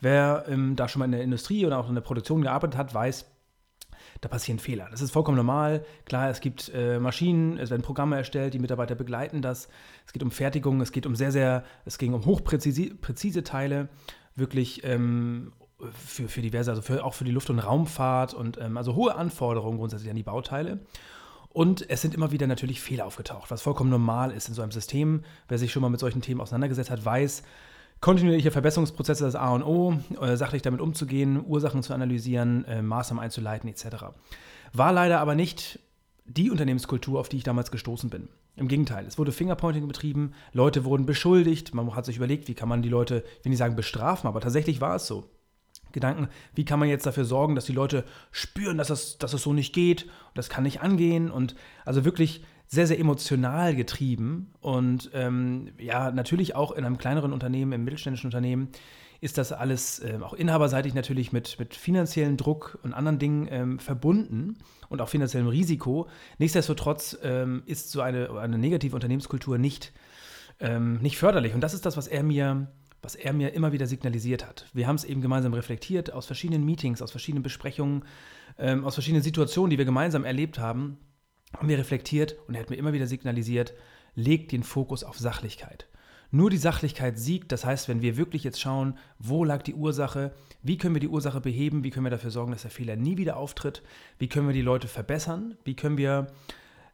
Wer 0.04 0.44
ähm, 0.48 0.76
da 0.76 0.86
schon 0.86 1.00
mal 1.00 1.06
in 1.06 1.12
der 1.12 1.22
Industrie 1.22 1.64
oder 1.64 1.78
auch 1.78 1.88
in 1.88 1.94
der 1.94 2.02
Produktion 2.02 2.42
gearbeitet 2.42 2.76
hat, 2.76 2.92
weiß, 2.92 3.24
da 4.20 4.28
passieren 4.28 4.58
Fehler. 4.58 4.86
Das 4.90 5.00
ist 5.00 5.12
vollkommen 5.12 5.38
normal. 5.38 5.82
Klar, 6.04 6.28
es 6.28 6.40
gibt 6.40 6.70
äh, 6.74 6.98
Maschinen, 6.98 7.56
es 7.56 7.70
werden 7.70 7.80
Programme 7.80 8.16
erstellt, 8.16 8.52
die 8.52 8.58
Mitarbeiter 8.58 8.96
begleiten 8.96 9.40
das. 9.40 9.68
Es 10.06 10.12
geht 10.12 10.22
um 10.22 10.30
Fertigung, 10.30 10.82
es 10.82 10.92
geht 10.92 11.06
um 11.06 11.16
sehr, 11.16 11.32
sehr, 11.32 11.64
es 11.86 11.96
ging 11.96 12.12
um 12.12 12.26
hochpräzise 12.26 12.94
präzise 12.94 13.44
Teile, 13.44 13.88
wirklich 14.34 14.84
ähm, 14.84 15.54
für, 15.90 16.28
für 16.28 16.42
diverse, 16.42 16.70
also 16.70 16.82
für, 16.82 17.02
auch 17.02 17.14
für 17.14 17.24
die 17.24 17.32
Luft- 17.32 17.48
und 17.48 17.58
Raumfahrt 17.58 18.34
und 18.34 18.60
ähm, 18.60 18.76
also 18.76 18.94
hohe 18.94 19.14
Anforderungen 19.14 19.78
grundsätzlich 19.78 20.10
an 20.10 20.16
die 20.16 20.22
Bauteile. 20.22 20.80
Und 21.48 21.88
es 21.88 22.02
sind 22.02 22.14
immer 22.14 22.30
wieder 22.30 22.46
natürlich 22.46 22.82
Fehler 22.82 23.06
aufgetaucht, 23.06 23.50
was 23.50 23.62
vollkommen 23.62 23.88
normal 23.88 24.32
ist 24.32 24.48
in 24.48 24.54
so 24.54 24.60
einem 24.60 24.72
System. 24.72 25.22
Wer 25.48 25.56
sich 25.56 25.72
schon 25.72 25.80
mal 25.80 25.88
mit 25.88 26.00
solchen 26.00 26.20
Themen 26.20 26.42
auseinandergesetzt 26.42 26.90
hat, 26.90 27.02
weiß, 27.02 27.42
Kontinuierliche 28.04 28.50
Verbesserungsprozesse 28.50 29.24
das 29.24 29.34
A 29.34 29.54
und 29.54 29.62
O, 29.62 29.94
äh, 30.20 30.36
sachlich 30.36 30.60
damit 30.60 30.82
umzugehen, 30.82 31.42
Ursachen 31.42 31.82
zu 31.82 31.94
analysieren, 31.94 32.66
äh, 32.66 32.82
Maßnahmen 32.82 33.24
einzuleiten 33.24 33.66
etc. 33.66 34.12
War 34.74 34.92
leider 34.92 35.20
aber 35.20 35.34
nicht 35.34 35.78
die 36.26 36.50
Unternehmenskultur, 36.50 37.18
auf 37.18 37.30
die 37.30 37.38
ich 37.38 37.44
damals 37.44 37.70
gestoßen 37.70 38.10
bin. 38.10 38.28
Im 38.56 38.68
Gegenteil, 38.68 39.06
es 39.06 39.16
wurde 39.16 39.32
Fingerpointing 39.32 39.88
betrieben, 39.88 40.34
Leute 40.52 40.84
wurden 40.84 41.06
beschuldigt, 41.06 41.72
man 41.72 41.96
hat 41.96 42.04
sich 42.04 42.18
überlegt, 42.18 42.46
wie 42.46 42.52
kann 42.52 42.68
man 42.68 42.82
die 42.82 42.90
Leute, 42.90 43.24
will 43.42 43.48
nicht 43.48 43.58
sagen 43.58 43.74
bestrafen, 43.74 44.28
aber 44.28 44.42
tatsächlich 44.42 44.82
war 44.82 44.96
es 44.96 45.06
so. 45.06 45.24
Gedanken, 45.92 46.28
wie 46.54 46.66
kann 46.66 46.80
man 46.80 46.90
jetzt 46.90 47.06
dafür 47.06 47.24
sorgen, 47.24 47.54
dass 47.54 47.64
die 47.64 47.72
Leute 47.72 48.04
spüren, 48.32 48.76
dass 48.76 48.90
es, 48.90 49.16
dass 49.16 49.32
es 49.32 49.40
so 49.40 49.54
nicht 49.54 49.72
geht, 49.72 50.10
das 50.34 50.50
kann 50.50 50.64
nicht 50.64 50.82
angehen 50.82 51.30
und 51.30 51.54
also 51.86 52.04
wirklich 52.04 52.44
sehr, 52.74 52.86
sehr 52.86 52.98
emotional 52.98 53.74
getrieben 53.74 54.52
und 54.60 55.10
ähm, 55.14 55.68
ja, 55.78 56.10
natürlich 56.10 56.54
auch 56.54 56.72
in 56.72 56.84
einem 56.84 56.98
kleineren 56.98 57.32
Unternehmen, 57.32 57.72
im 57.72 57.84
mittelständischen 57.84 58.28
Unternehmen, 58.28 58.68
ist 59.20 59.38
das 59.38 59.52
alles 59.52 60.00
äh, 60.00 60.18
auch 60.20 60.34
inhaberseitig 60.34 60.92
natürlich 60.92 61.32
mit, 61.32 61.58
mit 61.58 61.74
finanziellem 61.74 62.36
Druck 62.36 62.78
und 62.82 62.92
anderen 62.92 63.18
Dingen 63.18 63.48
ähm, 63.50 63.78
verbunden 63.78 64.58
und 64.90 65.00
auch 65.00 65.08
finanziellem 65.08 65.48
Risiko. 65.48 66.08
Nichtsdestotrotz 66.38 67.16
ähm, 67.22 67.62
ist 67.64 67.90
so 67.90 68.02
eine, 68.02 68.30
eine 68.38 68.58
negative 68.58 68.94
Unternehmenskultur 68.94 69.56
nicht, 69.56 69.92
ähm, 70.60 70.98
nicht 70.98 71.16
förderlich. 71.16 71.54
Und 71.54 71.62
das 71.62 71.72
ist 71.72 71.86
das, 71.86 71.96
was 71.96 72.06
er 72.06 72.22
mir 72.22 72.68
was 73.00 73.16
er 73.16 73.34
mir 73.34 73.52
immer 73.52 73.72
wieder 73.72 73.86
signalisiert 73.86 74.48
hat. 74.48 74.64
Wir 74.72 74.86
haben 74.86 74.96
es 74.96 75.04
eben 75.04 75.20
gemeinsam 75.20 75.52
reflektiert 75.52 76.14
aus 76.14 76.24
verschiedenen 76.24 76.64
Meetings, 76.64 77.02
aus 77.02 77.10
verschiedenen 77.10 77.42
Besprechungen, 77.42 78.06
ähm, 78.56 78.82
aus 78.86 78.94
verschiedenen 78.94 79.22
Situationen, 79.22 79.68
die 79.68 79.76
wir 79.76 79.84
gemeinsam 79.84 80.24
erlebt 80.24 80.58
haben 80.58 80.96
haben 81.54 81.68
wir 81.68 81.78
reflektiert 81.78 82.36
und 82.46 82.54
er 82.54 82.60
hat 82.60 82.70
mir 82.70 82.76
immer 82.76 82.92
wieder 82.92 83.06
signalisiert, 83.06 83.74
legt 84.14 84.52
den 84.52 84.62
Fokus 84.62 85.04
auf 85.04 85.18
Sachlichkeit. 85.18 85.86
Nur 86.30 86.50
die 86.50 86.56
Sachlichkeit 86.56 87.16
siegt, 87.16 87.52
das 87.52 87.64
heißt, 87.64 87.88
wenn 87.88 88.02
wir 88.02 88.16
wirklich 88.16 88.42
jetzt 88.42 88.60
schauen, 88.60 88.98
wo 89.20 89.44
lag 89.44 89.62
die 89.62 89.74
Ursache, 89.74 90.32
wie 90.62 90.76
können 90.78 90.94
wir 90.94 91.00
die 91.00 91.08
Ursache 91.08 91.40
beheben, 91.40 91.84
wie 91.84 91.90
können 91.90 92.06
wir 92.06 92.10
dafür 92.10 92.32
sorgen, 92.32 92.50
dass 92.50 92.62
der 92.62 92.72
Fehler 92.72 92.96
nie 92.96 93.16
wieder 93.16 93.36
auftritt, 93.36 93.82
wie 94.18 94.28
können 94.28 94.48
wir 94.48 94.54
die 94.54 94.62
Leute 94.62 94.88
verbessern, 94.88 95.56
wie 95.64 95.76
können 95.76 95.96
wir 95.96 96.26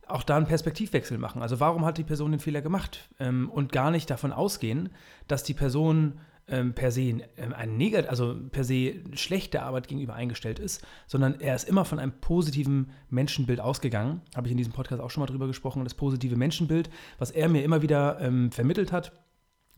auch 0.06 0.24
da 0.24 0.36
einen 0.36 0.46
Perspektivwechsel 0.46 1.16
machen. 1.16 1.40
Also 1.40 1.58
warum 1.58 1.86
hat 1.86 1.96
die 1.96 2.04
Person 2.04 2.32
den 2.32 2.40
Fehler 2.40 2.60
gemacht 2.60 3.08
ähm, 3.18 3.48
und 3.48 3.72
gar 3.72 3.90
nicht 3.90 4.10
davon 4.10 4.32
ausgehen, 4.32 4.90
dass 5.26 5.42
die 5.42 5.54
Person 5.54 6.20
ähm, 6.50 6.74
per 6.74 6.90
se 6.90 7.00
ähm, 7.00 7.22
ein 7.56 7.76
Negat 7.76 8.08
also 8.08 8.36
per 8.50 8.64
se 8.64 8.96
schlechte 9.14 9.62
Arbeit 9.62 9.88
gegenüber 9.88 10.14
eingestellt 10.14 10.58
ist, 10.58 10.84
sondern 11.06 11.40
er 11.40 11.54
ist 11.54 11.68
immer 11.68 11.84
von 11.84 11.98
einem 11.98 12.12
positiven 12.20 12.90
Menschenbild 13.08 13.60
ausgegangen. 13.60 14.20
Habe 14.34 14.48
ich 14.48 14.52
in 14.52 14.58
diesem 14.58 14.72
Podcast 14.72 15.02
auch 15.02 15.10
schon 15.10 15.22
mal 15.22 15.26
drüber 15.26 15.46
gesprochen, 15.46 15.84
das 15.84 15.94
positive 15.94 16.36
Menschenbild, 16.36 16.90
was 17.18 17.30
er 17.30 17.48
mir 17.48 17.64
immer 17.64 17.82
wieder 17.82 18.20
ähm, 18.20 18.50
vermittelt 18.52 18.92
hat 18.92 19.12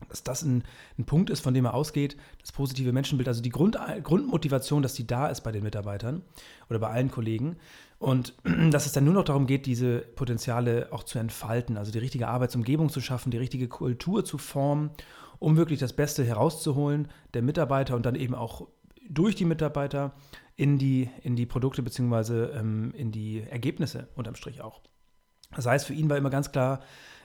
dass 0.09 0.23
das 0.23 0.43
ein, 0.43 0.63
ein, 0.97 1.05
Punkt 1.05 1.29
ist, 1.29 1.39
von 1.39 1.53
dem 1.53 1.65
er 1.65 1.73
ausgeht, 1.73 2.17
das 2.41 2.51
positive 2.51 2.91
Menschenbild, 2.91 3.27
also 3.27 3.41
die 3.41 3.49
Grund, 3.49 3.77
Grundmotivation, 4.03 4.81
dass 4.81 4.93
die 4.93 5.07
da 5.07 5.27
ist 5.27 5.41
bei 5.41 5.51
den 5.51 5.63
Mitarbeitern 5.63 6.23
oder 6.69 6.79
bei 6.79 6.89
allen 6.89 7.11
Kollegen. 7.11 7.57
Und 7.99 8.33
dass 8.71 8.85
es 8.85 8.91
dann 8.91 9.05
nur 9.05 9.13
noch 9.13 9.23
darum 9.23 9.47
geht, 9.47 9.65
diese 9.65 9.99
Potenziale 9.99 10.87
auch 10.91 11.03
zu 11.03 11.19
entfalten, 11.19 11.77
also 11.77 11.91
die 11.91 11.99
richtige 11.99 12.27
Arbeitsumgebung 12.27 12.89
zu 12.89 13.01
schaffen, 13.01 13.31
die 13.31 13.37
richtige 13.37 13.67
Kultur 13.67 14.25
zu 14.25 14.37
formen 14.37 14.91
um 15.43 15.57
wirklich 15.57 15.79
das 15.79 15.91
Beste 15.91 16.23
herauszuholen 16.23 17.09
der 17.33 17.41
Mitarbeiter 17.41 17.97
und 17.97 18.05
dann 18.05 18.15
eben 18.15 18.33
auch 18.33 18.67
durch 19.09 19.35
die 19.35 19.43
Mitarbeiter 19.43 20.13
in 20.55 20.77
die, 20.77 21.09
in 21.21 21.35
die 21.35 21.45
Produkte 21.45 21.83
bzw. 21.83 22.57
Ähm, 22.57 22.93
in 22.95 23.11
die 23.11 23.41
Ergebnisse 23.41 24.07
unterm 24.15 24.35
Strich 24.35 24.61
auch. 24.61 24.79
Das 25.53 25.65
heißt, 25.65 25.85
für 25.85 25.93
ihn 25.93 26.09
war 26.09 26.15
immer 26.15 26.29
ganz 26.29 26.53
klar 26.53 26.79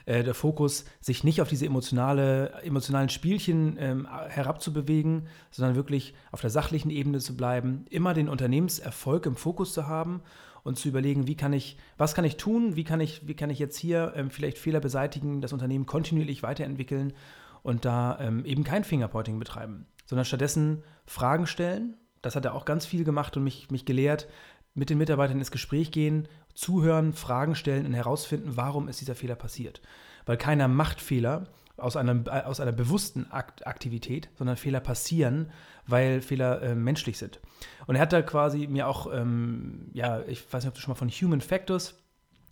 äh, 0.05 0.21
der 0.21 0.33
Fokus, 0.33 0.83
sich 0.99 1.23
nicht 1.23 1.41
auf 1.41 1.47
diese 1.47 1.65
emotionale, 1.65 2.51
emotionalen 2.63 3.07
Spielchen 3.07 3.77
ähm, 3.79 4.05
herabzubewegen, 4.27 5.27
sondern 5.49 5.77
wirklich 5.77 6.13
auf 6.33 6.41
der 6.41 6.49
sachlichen 6.49 6.91
Ebene 6.91 7.19
zu 7.19 7.37
bleiben, 7.37 7.85
immer 7.89 8.13
den 8.13 8.27
Unternehmenserfolg 8.27 9.27
im 9.27 9.37
Fokus 9.37 9.73
zu 9.73 9.87
haben 9.87 10.21
und 10.63 10.77
zu 10.77 10.89
überlegen, 10.89 11.25
wie 11.25 11.37
kann 11.37 11.53
ich, 11.53 11.77
was 11.97 12.15
kann 12.15 12.25
ich 12.25 12.35
tun, 12.35 12.75
wie 12.75 12.83
kann 12.83 12.99
ich, 12.99 13.25
wie 13.29 13.35
kann 13.35 13.49
ich 13.49 13.59
jetzt 13.59 13.77
hier 13.77 14.11
ähm, 14.17 14.29
vielleicht 14.29 14.57
Fehler 14.57 14.81
beseitigen, 14.81 15.39
das 15.39 15.53
Unternehmen 15.53 15.85
kontinuierlich 15.85 16.43
weiterentwickeln 16.43 17.13
und 17.63 17.85
da 17.85 18.17
ähm, 18.19 18.45
eben 18.45 18.63
kein 18.63 18.83
Fingerpointing 18.83 19.39
betreiben, 19.39 19.85
sondern 20.05 20.25
stattdessen 20.25 20.83
Fragen 21.05 21.47
stellen. 21.47 21.97
Das 22.21 22.35
hat 22.35 22.45
er 22.45 22.53
auch 22.53 22.65
ganz 22.65 22.85
viel 22.85 23.03
gemacht 23.03 23.37
und 23.37 23.43
mich, 23.43 23.71
mich 23.71 23.85
gelehrt, 23.85 24.27
mit 24.73 24.89
den 24.89 24.97
Mitarbeitern 24.97 25.39
ins 25.39 25.51
Gespräch 25.51 25.91
gehen, 25.91 26.27
zuhören, 26.53 27.13
Fragen 27.13 27.55
stellen 27.55 27.85
und 27.85 27.93
herausfinden, 27.93 28.55
warum 28.55 28.87
ist 28.87 29.01
dieser 29.01 29.15
Fehler 29.15 29.35
passiert. 29.35 29.81
Weil 30.25 30.37
keiner 30.37 30.67
macht 30.67 31.01
Fehler 31.01 31.47
aus, 31.77 31.95
einem, 31.95 32.27
aus 32.27 32.59
einer 32.59 32.71
bewussten 32.71 33.31
Akt 33.31 33.65
Aktivität, 33.65 34.29
sondern 34.37 34.57
Fehler 34.57 34.79
passieren, 34.79 35.51
weil 35.87 36.21
Fehler 36.21 36.61
äh, 36.61 36.75
menschlich 36.75 37.17
sind. 37.17 37.39
Und 37.87 37.95
er 37.95 38.01
hat 38.01 38.13
da 38.13 38.21
quasi 38.21 38.67
mir 38.67 38.87
auch, 38.87 39.11
ähm, 39.13 39.89
ja, 39.93 40.21
ich 40.27 40.41
weiß 40.51 40.63
nicht, 40.63 40.69
ob 40.69 40.75
du 40.75 40.81
schon 40.81 40.91
mal 40.91 40.95
von 40.95 41.09
Human 41.09 41.41
Factors 41.41 41.95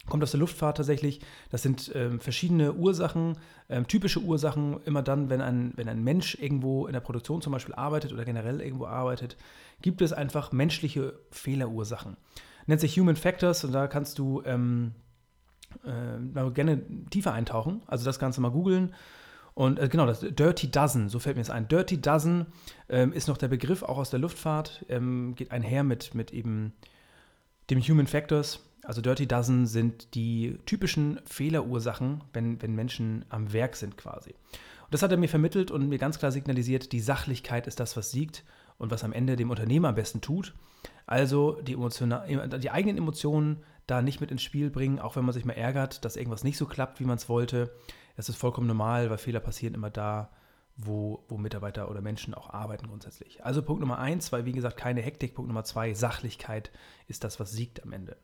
kommt 0.09 0.23
aus 0.23 0.31
der 0.31 0.39
Luftfahrt 0.39 0.77
tatsächlich. 0.77 1.21
Das 1.49 1.61
sind 1.61 1.91
ähm, 1.95 2.19
verschiedene 2.19 2.73
Ursachen, 2.73 3.37
ähm, 3.69 3.87
typische 3.87 4.21
Ursachen. 4.21 4.81
Immer 4.85 5.03
dann, 5.03 5.29
wenn 5.29 5.41
ein, 5.41 5.73
wenn 5.75 5.89
ein 5.89 6.03
Mensch 6.03 6.35
irgendwo 6.35 6.87
in 6.87 6.93
der 6.93 6.99
Produktion 6.99 7.41
zum 7.41 7.53
Beispiel 7.53 7.75
arbeitet 7.75 8.13
oder 8.13 8.25
generell 8.25 8.61
irgendwo 8.61 8.85
arbeitet, 8.85 9.37
gibt 9.81 10.01
es 10.01 10.13
einfach 10.13 10.51
menschliche 10.51 11.19
Fehlerursachen. 11.31 12.17
Nennt 12.65 12.81
sich 12.81 12.97
Human 12.99 13.15
Factors 13.15 13.63
und 13.63 13.71
da 13.71 13.87
kannst 13.87 14.19
du 14.19 14.41
ähm, 14.45 14.93
äh, 15.83 16.51
gerne 16.51 16.81
tiefer 17.09 17.33
eintauchen. 17.33 17.81
Also 17.87 18.05
das 18.05 18.19
Ganze 18.19 18.41
mal 18.41 18.51
googeln. 18.51 18.93
Und 19.53 19.79
äh, 19.79 19.89
genau, 19.89 20.05
das 20.05 20.19
Dirty 20.19 20.69
Dozen, 20.69 21.09
so 21.09 21.17
fällt 21.17 21.35
mir 21.35 21.41
das 21.41 21.49
ein. 21.49 21.67
Dirty 21.67 21.99
Dozen 21.99 22.45
ähm, 22.89 23.11
ist 23.11 23.27
noch 23.27 23.37
der 23.37 23.47
Begriff, 23.47 23.81
auch 23.83 23.97
aus 23.97 24.11
der 24.11 24.19
Luftfahrt, 24.19 24.85
ähm, 24.87 25.33
geht 25.35 25.51
einher 25.51 25.83
mit, 25.83 26.13
mit 26.13 26.31
eben 26.31 26.73
dem 27.71 27.81
Human 27.81 28.05
Factors 28.05 28.66
Also 28.83 29.01
Dirty 29.01 29.27
Dozen 29.27 29.65
sind 29.65 30.15
die 30.15 30.59
typischen 30.65 31.19
Fehlerursachen, 31.25 32.23
wenn, 32.33 32.61
wenn 32.61 32.75
Menschen 32.75 33.25
am 33.29 33.51
Werk 33.53 33.75
sind 33.75 33.97
quasi. 33.97 34.31
Und 34.31 34.93
das 34.93 35.01
hat 35.01 35.11
er 35.11 35.17
mir 35.17 35.29
vermittelt 35.29 35.71
und 35.71 35.89
mir 35.89 35.97
ganz 35.97 36.19
klar 36.19 36.31
signalisiert, 36.31 36.91
die 36.93 37.01
Sachlichkeit 37.01 37.67
ist 37.67 37.79
das, 37.79 37.97
was 37.97 38.11
siegt 38.11 38.45
und 38.77 38.91
was 38.91 39.03
am 39.03 39.11
Ende 39.11 39.35
dem 39.35 39.49
Unternehmer 39.49 39.89
am 39.89 39.95
besten 39.95 40.21
tut. 40.21 40.53
Also 41.05 41.59
die, 41.61 41.75
die 41.75 42.71
eigenen 42.71 42.97
Emotionen 42.97 43.63
da 43.87 44.01
nicht 44.01 44.21
mit 44.21 44.31
ins 44.31 44.43
Spiel 44.43 44.69
bringen, 44.69 44.99
auch 44.99 45.15
wenn 45.15 45.25
man 45.25 45.33
sich 45.33 45.45
mal 45.45 45.53
ärgert, 45.53 46.05
dass 46.05 46.15
irgendwas 46.17 46.43
nicht 46.43 46.57
so 46.57 46.65
klappt, 46.65 46.99
wie 46.99 47.05
man 47.05 47.17
es 47.17 47.29
wollte. 47.29 47.73
Das 48.15 48.29
ist 48.29 48.37
vollkommen 48.37 48.67
normal, 48.67 49.09
weil 49.09 49.17
Fehler 49.17 49.39
passieren 49.39 49.73
immer 49.73 49.89
da, 49.89 50.29
wo, 50.75 51.23
wo 51.27 51.37
Mitarbeiter 51.37 51.89
oder 51.89 52.01
Menschen 52.01 52.33
auch 52.33 52.51
arbeiten 52.51 52.87
grundsätzlich. 52.87 53.43
Also 53.43 53.61
Punkt 53.61 53.81
Nummer 53.81 53.99
eins, 53.99 54.31
weil 54.31 54.45
wie 54.45 54.51
gesagt 54.51 54.77
keine 54.77 55.01
Hektik. 55.01 55.33
Punkt 55.35 55.47
Nummer 55.47 55.63
zwei, 55.63 55.93
Sachlichkeit 55.93 56.71
ist 57.07 57.23
das, 57.23 57.39
was 57.39 57.51
siegt 57.51 57.83
am 57.83 57.93
Ende. 57.93 58.17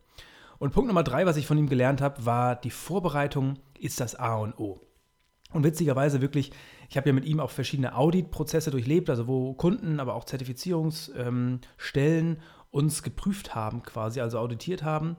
Und 0.63 0.71
Punkt 0.71 0.87
Nummer 0.87 1.03
drei, 1.03 1.25
was 1.25 1.35
ich 1.35 1.45
von 1.45 1.57
ihm 1.57 1.67
gelernt 1.67 1.99
habe, 1.99 2.25
war, 2.25 2.55
die 2.55 2.69
Vorbereitung 2.69 3.59
ist 3.77 3.99
das 3.99 4.15
A 4.15 4.37
und 4.37 4.57
O. 4.57 4.79
Und 5.51 5.65
witzigerweise 5.65 6.21
wirklich, 6.21 6.53
ich 6.87 6.95
habe 6.95 7.09
ja 7.09 7.13
mit 7.13 7.25
ihm 7.25 7.41
auch 7.41 7.49
verschiedene 7.49 7.97
Auditprozesse 7.97 8.71
durchlebt, 8.71 9.09
also 9.09 9.27
wo 9.27 9.53
Kunden, 9.55 9.99
aber 9.99 10.15
auch 10.15 10.23
Zertifizierungsstellen 10.23 12.39
uns 12.71 13.03
geprüft 13.03 13.53
haben, 13.53 13.83
quasi, 13.83 14.21
also 14.21 14.39
auditiert 14.39 14.83
haben. 14.83 15.17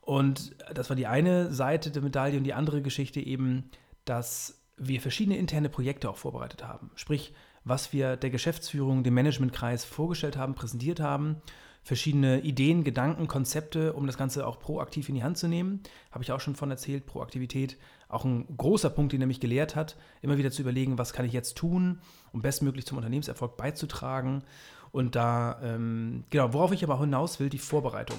Und 0.00 0.56
das 0.74 0.88
war 0.88 0.96
die 0.96 1.06
eine 1.06 1.52
Seite 1.52 1.92
der 1.92 2.02
Medaille 2.02 2.36
und 2.36 2.42
die 2.42 2.54
andere 2.54 2.82
Geschichte 2.82 3.20
eben, 3.20 3.70
dass 4.04 4.60
wir 4.76 5.00
verschiedene 5.00 5.36
interne 5.36 5.68
Projekte 5.68 6.10
auch 6.10 6.16
vorbereitet 6.16 6.66
haben. 6.66 6.90
Sprich, 6.96 7.32
was 7.62 7.92
wir 7.92 8.16
der 8.16 8.30
Geschäftsführung, 8.30 9.04
dem 9.04 9.14
Managementkreis 9.14 9.84
vorgestellt 9.84 10.36
haben, 10.36 10.56
präsentiert 10.56 10.98
haben 10.98 11.40
verschiedene 11.82 12.40
Ideen, 12.40 12.84
Gedanken, 12.84 13.26
Konzepte, 13.26 13.92
um 13.92 14.06
das 14.06 14.18
Ganze 14.18 14.46
auch 14.46 14.60
proaktiv 14.60 15.08
in 15.08 15.14
die 15.14 15.22
Hand 15.22 15.38
zu 15.38 15.48
nehmen. 15.48 15.80
Habe 16.10 16.22
ich 16.22 16.32
auch 16.32 16.40
schon 16.40 16.54
von 16.54 16.70
erzählt, 16.70 17.06
Proaktivität. 17.06 17.76
Auch 18.08 18.24
ein 18.24 18.46
großer 18.56 18.90
Punkt, 18.90 19.12
den 19.12 19.20
er 19.20 19.26
mich 19.26 19.40
gelehrt 19.40 19.76
hat, 19.76 19.96
immer 20.20 20.36
wieder 20.36 20.50
zu 20.50 20.62
überlegen, 20.62 20.98
was 20.98 21.12
kann 21.12 21.26
ich 21.26 21.32
jetzt 21.32 21.56
tun, 21.56 22.00
um 22.32 22.42
bestmöglich 22.42 22.86
zum 22.86 22.98
Unternehmenserfolg 22.98 23.56
beizutragen. 23.56 24.42
Und 24.92 25.14
da, 25.14 25.60
ähm, 25.62 26.24
genau, 26.30 26.52
worauf 26.52 26.72
ich 26.72 26.82
aber 26.84 26.96
auch 26.96 27.00
hinaus 27.00 27.40
will, 27.40 27.48
die 27.48 27.58
Vorbereitung. 27.58 28.18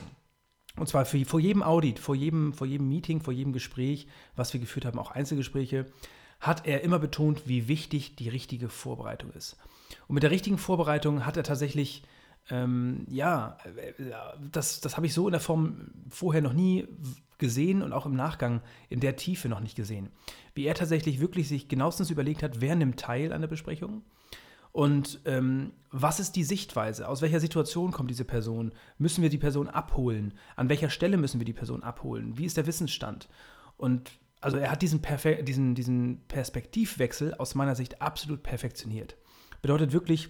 Und 0.78 0.88
zwar 0.88 1.06
für, 1.06 1.24
vor 1.26 1.40
jedem 1.40 1.64
Audit, 1.64 2.00
vor 2.00 2.16
jedem, 2.16 2.54
vor 2.54 2.66
jedem 2.66 2.88
Meeting, 2.88 3.22
vor 3.22 3.34
jedem 3.34 3.52
Gespräch, 3.52 4.08
was 4.36 4.54
wir 4.54 4.60
geführt 4.60 4.86
haben, 4.86 5.00
auch 5.00 5.12
Einzelgespräche, 5.12 5.86
hat 6.40 6.66
er 6.66 6.82
immer 6.82 6.98
betont, 6.98 7.48
wie 7.48 7.68
wichtig 7.68 8.16
die 8.16 8.30
richtige 8.30 8.70
Vorbereitung 8.70 9.32
ist. 9.32 9.58
Und 10.08 10.16
mit 10.16 10.24
der 10.24 10.32
richtigen 10.32 10.58
Vorbereitung 10.58 11.26
hat 11.26 11.38
er 11.38 11.44
tatsächlich 11.44 12.04
ähm, 12.50 13.06
ja, 13.10 13.58
äh, 13.78 13.94
das, 14.52 14.82
das 14.82 14.98
habe 14.98 15.06
ich 15.06 15.14
so 15.14 15.28
in 15.28 15.32
der 15.32 15.42
Form 15.42 15.92
vorher 16.10 16.42
noch 16.42 16.54
nie 16.54 16.88
gesehen 17.38 17.82
und 17.82 17.94
auch 17.94 18.06
im 18.06 18.16
Nachgang 18.16 18.62
in 18.90 19.00
der 19.00 19.16
Tiefe 19.16 19.50
noch 19.50 19.60
nicht 19.60 19.76
gesehen. 19.76 20.10
Wie 20.54 20.66
er 20.66 20.76
tatsächlich 20.76 21.20
wirklich 21.20 21.48
sich 21.48 21.68
genauestens 21.68 22.10
überlegt 22.10 22.44
hat, 22.44 22.62
wer 22.62 22.76
nimmt 22.76 23.00
teil 23.00 23.34
an 23.34 23.42
der 23.42 23.48
Besprechung 23.48 24.04
und 24.72 25.20
ähm, 25.26 25.74
was 25.92 26.20
ist 26.20 26.36
die 26.36 26.44
Sichtweise? 26.44 27.08
Aus 27.08 27.22
welcher 27.22 27.40
Situation 27.40 27.92
kommt 27.92 28.10
diese 28.10 28.24
Person? 28.24 28.72
Müssen 28.98 29.22
wir 29.22 29.30
die 29.30 29.38
Person 29.38 29.68
abholen? 29.68 30.34
An 30.56 30.70
welcher 30.70 30.90
Stelle 30.90 31.18
müssen 31.18 31.40
wir 31.40 31.46
die 31.46 31.54
Person 31.54 31.84
abholen? 31.84 32.38
Wie 32.38 32.46
ist 32.46 32.58
der 32.58 32.68
Wissensstand? 32.68 33.28
Und 33.76 34.12
also 34.40 34.58
er 34.58 34.72
hat 34.72 34.82
diesen, 34.82 35.02
Perfe 35.02 35.44
diesen, 35.44 35.76
diesen 35.76 36.22
Perspektivwechsel 36.28 37.34
aus 37.34 37.54
meiner 37.54 37.76
Sicht 37.76 38.02
absolut 38.02 38.44
perfektioniert. 38.44 39.18
Bedeutet 39.62 39.92
wirklich 39.92 40.30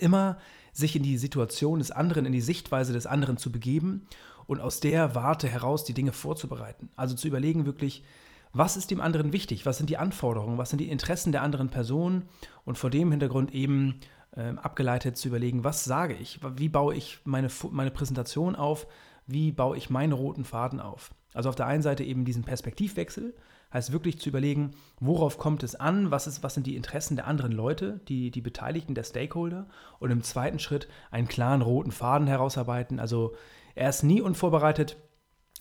immer 0.00 0.38
sich 0.72 0.96
in 0.96 1.02
die 1.02 1.18
Situation 1.18 1.78
des 1.78 1.90
anderen, 1.90 2.26
in 2.26 2.32
die 2.32 2.40
Sichtweise 2.40 2.92
des 2.92 3.06
anderen 3.06 3.36
zu 3.36 3.50
begeben 3.50 4.06
und 4.46 4.60
aus 4.60 4.80
der 4.80 5.14
Warte 5.14 5.48
heraus 5.48 5.84
die 5.84 5.94
Dinge 5.94 6.12
vorzubereiten. 6.12 6.90
Also 6.96 7.14
zu 7.14 7.28
überlegen 7.28 7.66
wirklich, 7.66 8.04
was 8.52 8.76
ist 8.76 8.90
dem 8.90 9.00
anderen 9.00 9.32
wichtig, 9.32 9.66
was 9.66 9.76
sind 9.76 9.90
die 9.90 9.98
Anforderungen, 9.98 10.58
was 10.58 10.70
sind 10.70 10.78
die 10.78 10.88
Interessen 10.88 11.32
der 11.32 11.42
anderen 11.42 11.68
Person? 11.68 12.24
Und 12.64 12.78
vor 12.78 12.90
dem 12.90 13.10
Hintergrund 13.10 13.52
eben 13.52 14.00
äh, 14.32 14.54
abgeleitet 14.56 15.16
zu 15.16 15.28
überlegen, 15.28 15.64
was 15.64 15.84
sage 15.84 16.14
ich, 16.14 16.40
wie 16.56 16.68
baue 16.68 16.94
ich 16.94 17.20
meine, 17.24 17.48
meine 17.70 17.90
Präsentation 17.90 18.56
auf, 18.56 18.86
wie 19.26 19.52
baue 19.52 19.76
ich 19.76 19.90
meinen 19.90 20.12
roten 20.12 20.44
Faden 20.44 20.80
auf. 20.80 21.10
Also 21.34 21.50
auf 21.50 21.56
der 21.56 21.66
einen 21.66 21.82
Seite 21.82 22.04
eben 22.04 22.24
diesen 22.24 22.42
Perspektivwechsel, 22.42 23.34
Heißt 23.72 23.92
wirklich 23.92 24.18
zu 24.18 24.30
überlegen, 24.30 24.70
worauf 24.98 25.38
kommt 25.38 25.62
es 25.62 25.74
an, 25.74 26.10
was, 26.10 26.26
ist, 26.26 26.42
was 26.42 26.54
sind 26.54 26.66
die 26.66 26.76
Interessen 26.76 27.16
der 27.16 27.26
anderen 27.26 27.52
Leute, 27.52 28.00
die, 28.08 28.30
die 28.30 28.40
Beteiligten, 28.40 28.94
der 28.94 29.04
Stakeholder. 29.04 29.66
Und 29.98 30.10
im 30.10 30.22
zweiten 30.22 30.58
Schritt 30.58 30.88
einen 31.10 31.28
klaren 31.28 31.62
roten 31.62 31.92
Faden 31.92 32.26
herausarbeiten. 32.26 32.98
Also 32.98 33.34
er 33.74 33.90
ist 33.90 34.02
nie 34.02 34.20
unvorbereitet 34.20 34.96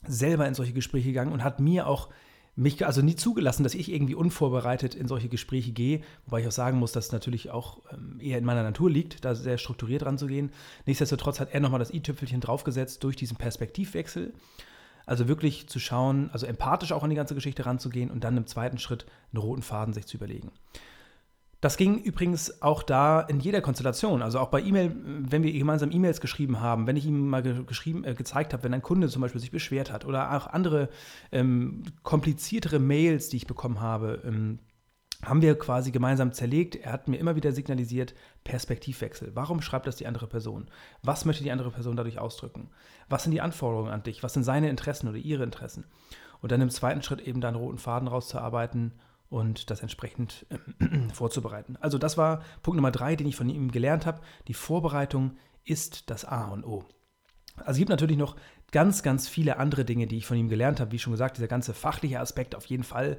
selber 0.06 0.48
in 0.48 0.54
solche 0.54 0.74
Gespräche 0.74 1.08
gegangen 1.08 1.34
und 1.34 1.44
hat 1.44 1.60
mir 1.60 1.88
auch 1.88 2.10
mich 2.58 2.84
also 2.86 3.04
nie 3.04 3.16
zugelassen, 3.16 3.64
dass 3.64 3.76
ich 3.76 3.92
irgendwie 3.92 4.16
unvorbereitet 4.16 4.96
in 4.96 5.08
solche 5.08 5.30
Gespräche 5.30 5.72
gehe, 5.72 6.02
wobei 6.26 6.42
ich 6.42 6.48
auch 6.48 6.52
sagen 6.52 6.80
muss, 6.80 6.92
dass 6.92 7.06
es 7.06 7.12
natürlich 7.12 7.52
auch 7.52 7.84
ähm, 7.94 8.20
eher 8.20 8.40
in 8.40 8.46
meiner 8.46 8.64
Natur 8.64 8.90
liegt, 8.90 9.24
da 9.24 9.36
sehr 9.36 9.60
strukturiert 9.60 10.04
ranzugehen. 10.04 10.52
Nichtsdestotrotz 10.88 11.40
hat 11.40 11.54
er 11.54 11.60
nochmal 11.60 11.80
das 11.80 11.94
i-Tüpfelchen 11.94 12.42
draufgesetzt 12.42 13.04
durch 13.04 13.16
diesen 13.16 13.38
Perspektivwechsel 13.38 14.34
also 15.08 15.28
wirklich 15.28 15.68
zu 15.68 15.80
schauen, 15.80 16.30
also 16.32 16.46
empathisch 16.46 16.92
auch 16.92 17.02
an 17.02 17.10
die 17.10 17.16
ganze 17.16 17.34
Geschichte 17.34 17.66
ranzugehen 17.66 18.12
und 18.12 18.24
dann 18.24 18.38
im 18.38 18.46
zweiten 18.46 18.78
Schritt 18.78 19.08
einen 19.34 19.42
roten 19.42 19.64
Faden 19.64 19.94
sich 19.94 20.06
zu 20.06 20.18
überlegen. 20.18 20.52
Das 21.60 21.78
ging 21.78 21.98
übrigens 21.98 22.62
auch 22.62 22.84
da 22.84 23.22
in 23.22 23.40
jeder 23.40 23.62
Konstellation. 23.62 24.22
Also 24.22 24.38
auch 24.38 24.50
bei 24.50 24.62
E-Mail, 24.62 24.96
wenn 25.04 25.42
wir 25.42 25.52
gemeinsam 25.52 25.92
E-Mails 25.92 26.22
geschrieben 26.22 26.60
haben, 26.60 26.86
wenn 26.86 26.98
ich 26.98 27.06
ihm 27.08 27.28
mal 27.28 27.42
ge 27.42 27.64
geschrieben, 27.66 28.04
äh, 28.04 28.14
gezeigt 28.14 28.54
habe, 28.54 28.64
wenn 28.64 28.76
ein 28.76 28.84
Kunde 28.84 29.08
zum 29.08 29.24
Beispiel 29.24 29.42
sich 29.42 29.50
beschwert 29.50 29.92
hat 29.92 30.06
oder 30.06 30.38
auch 30.38 30.46
andere 30.46 30.90
ähm, 31.32 31.82
kompliziertere 32.04 32.78
Mails, 32.78 33.30
die 33.30 33.38
ich 33.38 33.48
bekommen 33.48 33.82
habe, 33.82 34.22
ähm, 34.24 34.60
haben 35.24 35.42
wir 35.42 35.58
quasi 35.58 35.92
gemeinsam 35.92 36.32
zerlegt. 36.32 36.76
Er 36.76 36.92
hat 36.92 37.08
mir 37.08 37.18
immer 37.18 37.36
wieder 37.36 37.52
signalisiert, 37.52 38.14
Perspektivwechsel. 38.44 39.32
Warum 39.34 39.62
schreibt 39.62 39.88
das 39.88 39.96
die 39.96 40.08
andere 40.08 40.28
Person? 40.28 40.70
Was 41.02 41.26
möchte 41.26 41.44
die 41.44 41.52
andere 41.52 41.72
Person 41.72 41.96
dadurch 41.96 42.20
ausdrücken? 42.20 42.70
Was 43.10 43.24
sind 43.24 43.32
die 43.32 43.42
Anforderungen 43.42 43.92
an 43.92 44.04
dich? 44.04 44.24
Was 44.24 44.34
sind 44.34 44.44
seine 44.44 44.70
Interessen 44.70 45.08
oder 45.08 45.18
ihre 45.18 45.44
Interessen? 45.44 45.86
Und 46.42 46.52
dann 46.52 46.62
im 46.62 46.70
zweiten 46.70 47.02
Schritt 47.02 47.22
eben 47.22 47.42
dann 47.42 47.56
roten 47.56 47.80
Faden 47.80 48.08
rauszuarbeiten 48.08 48.94
und 49.30 49.70
das 49.70 49.82
entsprechend 49.82 50.46
äh, 50.50 51.10
vorzubereiten. 51.14 51.78
Also 51.82 51.98
das 51.98 52.18
war 52.18 52.44
Punkt 52.62 52.76
Nummer 52.76 52.92
drei, 52.92 53.16
den 53.16 53.28
ich 53.28 53.36
von 53.36 53.50
ihm 53.50 53.72
gelernt 53.72 54.06
habe. 54.06 54.22
Die 54.48 54.54
Vorbereitung 54.54 55.38
ist 55.64 56.10
das 56.10 56.26
A 56.26 56.50
und 56.50 56.64
O. 56.64 56.86
Also 57.58 57.72
es 57.72 57.78
gibt 57.78 57.90
natürlich 57.90 58.18
noch 58.18 58.36
ganz, 58.72 59.02
ganz 59.02 59.28
viele 59.28 59.58
andere 59.58 59.84
Dinge, 59.84 60.08
die 60.08 60.18
ich 60.18 60.26
von 60.26 60.38
ihm 60.38 60.50
gelernt 60.50 60.80
habe. 60.80 60.92
Wie 60.92 61.00
schon 61.00 61.12
gesagt, 61.12 61.38
dieser 61.38 61.48
ganze 61.48 61.74
fachliche 61.74 62.20
Aspekt 62.20 62.56
auf 62.56 62.66
jeden 62.66 62.84
Fall 62.84 63.18